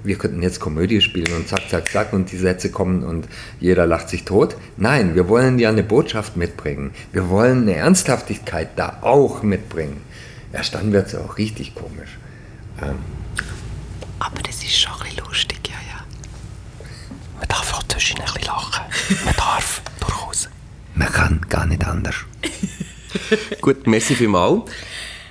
wir 0.02 0.16
könnten 0.16 0.42
jetzt 0.42 0.60
Komödie 0.60 1.00
spielen 1.00 1.34
und 1.34 1.48
zack, 1.48 1.68
zack, 1.68 1.90
zack 1.90 2.12
und 2.12 2.30
die 2.30 2.36
Sätze 2.36 2.70
kommen 2.70 3.04
und 3.04 3.26
jeder 3.60 3.86
lacht 3.86 4.08
sich 4.08 4.24
tot. 4.24 4.56
Nein, 4.76 5.14
wir 5.14 5.28
wollen 5.28 5.58
ja 5.58 5.70
eine 5.70 5.82
Botschaft 5.82 6.36
mitbringen. 6.36 6.92
Wir 7.12 7.28
wollen 7.30 7.62
eine 7.62 7.74
Ernsthaftigkeit 7.74 8.70
da 8.76 8.98
auch 9.00 9.42
mitbringen. 9.42 10.02
Erst 10.52 10.74
dann 10.74 10.92
wird 10.92 11.08
es 11.08 11.14
auch 11.14 11.38
richtig 11.38 11.74
komisch. 11.74 12.18
Ähm. 12.82 12.96
Aber 14.18 14.42
das 14.42 14.56
ist 14.62 14.78
schon 14.78 14.92
ein 14.92 14.98
bisschen 15.04 15.24
lustig, 15.24 15.58
ja, 15.68 15.74
ja. 15.74 16.86
Man 17.38 17.48
darf 17.48 17.74
auch 17.74 17.82
zwischen 17.84 18.18
ein 18.18 18.24
bisschen 18.24 18.42
lachen. 18.42 18.84
Man 19.24 19.34
darf, 19.36 19.82
durchaus. 20.00 20.48
Man 20.94 21.12
kann 21.12 21.40
gar 21.48 21.66
nicht 21.66 21.86
anders. 21.86 22.16
Gut, 23.60 23.86
merci 23.86 24.14
vielmals. 24.14 24.70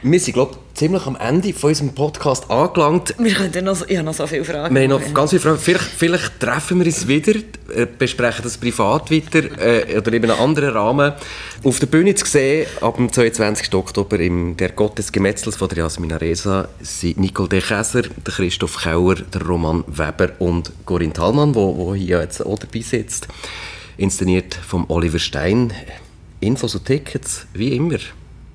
Wir 0.03 0.19
sind, 0.19 0.35
glaube 0.35 0.51
ich, 0.51 0.77
ziemlich 0.77 1.07
am 1.07 1.15
Ende 1.15 1.51
von 1.53 1.69
unserem 1.69 1.95
Podcast 1.95 2.51
angelangt. 2.51 3.15
Wir 3.17 3.33
könnten 3.33 3.65
noch, 3.65 3.81
ich 3.87 3.97
habe 3.97 4.05
noch 4.05 4.13
so 4.13 4.27
viele 4.27 4.45
Fragen. 4.45 4.75
Wir 4.75 4.83
haben 4.83 4.89
noch 4.91 5.13
ganz 5.13 5.31
viele 5.31 5.41
Fragen. 5.41 5.57
Vielleicht, 5.57 5.85
vielleicht 5.85 6.39
treffen 6.39 6.77
wir 6.77 6.85
uns 6.85 7.07
wieder, 7.07 7.33
äh, 7.73 7.87
besprechen 7.97 8.43
das 8.43 8.57
privat 8.59 9.09
weiter 9.09 9.59
äh, 9.59 9.97
oder 9.97 10.13
in 10.13 10.23
einem 10.23 10.39
anderen 10.39 10.69
Rahmen. 10.69 11.13
Auf 11.63 11.79
der 11.79 11.87
Bühne 11.87 12.13
zu 12.13 12.27
sehen, 12.27 12.67
ab 12.79 12.97
dem 12.97 13.11
22. 13.11 13.73
Oktober 13.73 14.19
im 14.19 14.55
Der 14.55 14.69
Gott 14.69 14.99
des 14.99 15.11
Gemetzels 15.11 15.55
von 15.55 15.67
der 15.67 15.79
Jasmina 15.79 16.17
Reza 16.17 16.67
sind 16.79 17.17
Nicole 17.17 17.49
de 17.49 17.61
Käser, 17.61 18.03
der 18.03 18.33
Christoph 18.33 18.83
Kauer, 18.83 19.15
der 19.15 19.41
Roman 19.41 19.83
Weber 19.87 20.29
und 20.37 20.71
Corinne 20.85 21.13
Thalmann, 21.13 21.55
wo 21.55 21.95
hier 21.95 22.21
jetzt 22.21 22.45
auch 22.45 22.59
dabei 22.59 22.81
sitzt. 22.81 23.27
Inszeniert 23.97 24.53
vom 24.53 24.85
Oliver 24.89 25.17
Stein. 25.19 25.73
Infos 26.39 26.75
und 26.75 26.85
Tickets, 26.85 27.47
wie 27.53 27.75
immer, 27.75 27.97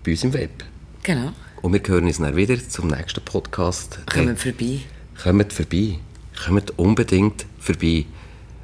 bei 0.05 0.12
uns 0.12 0.22
im 0.22 0.33
Web. 0.35 0.71
Genau. 1.02 1.32
Und 1.62 1.72
wir 1.72 1.80
hören 1.84 2.06
uns 2.06 2.18
dann 2.18 2.36
wieder 2.36 2.56
zum 2.68 2.88
nächsten 2.88 3.24
Podcast. 3.24 4.00
Kommt 4.06 4.38
vorbei. 4.38 4.80
Kommt 5.20 5.52
vorbei. 5.52 5.98
Kommt 6.46 6.78
unbedingt 6.78 7.46
vorbei. 7.58 8.06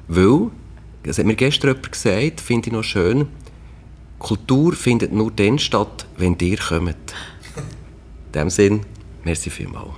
Weil, 0.07 0.49
das 1.03 1.17
hat 1.17 1.25
mir 1.25 1.35
gestern 1.35 1.69
jemand 1.69 1.91
gesagt, 1.91 2.41
finde 2.41 2.67
ich 2.67 2.73
noch 2.73 2.83
schön, 2.83 3.27
Kultur 4.19 4.73
findet 4.73 5.13
nur 5.13 5.31
dann 5.31 5.59
statt, 5.59 6.05
wenn 6.17 6.37
ihr 6.39 6.57
kommt. 6.57 6.95
In 8.27 8.31
diesem 8.33 8.49
Sinn, 8.49 8.81
merci 9.23 9.49
vielmals. 9.49 9.89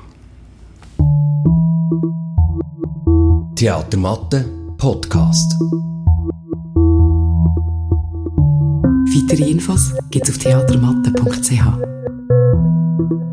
Theatermatte 3.55 4.45
Podcast. 4.77 5.53
Weitere 9.13 9.49
Infos 9.49 9.93
gibt's 10.09 10.29
auf 10.29 10.37
theatermatte.ch. 10.37 12.10
thank 12.51 13.11
you 13.11 13.30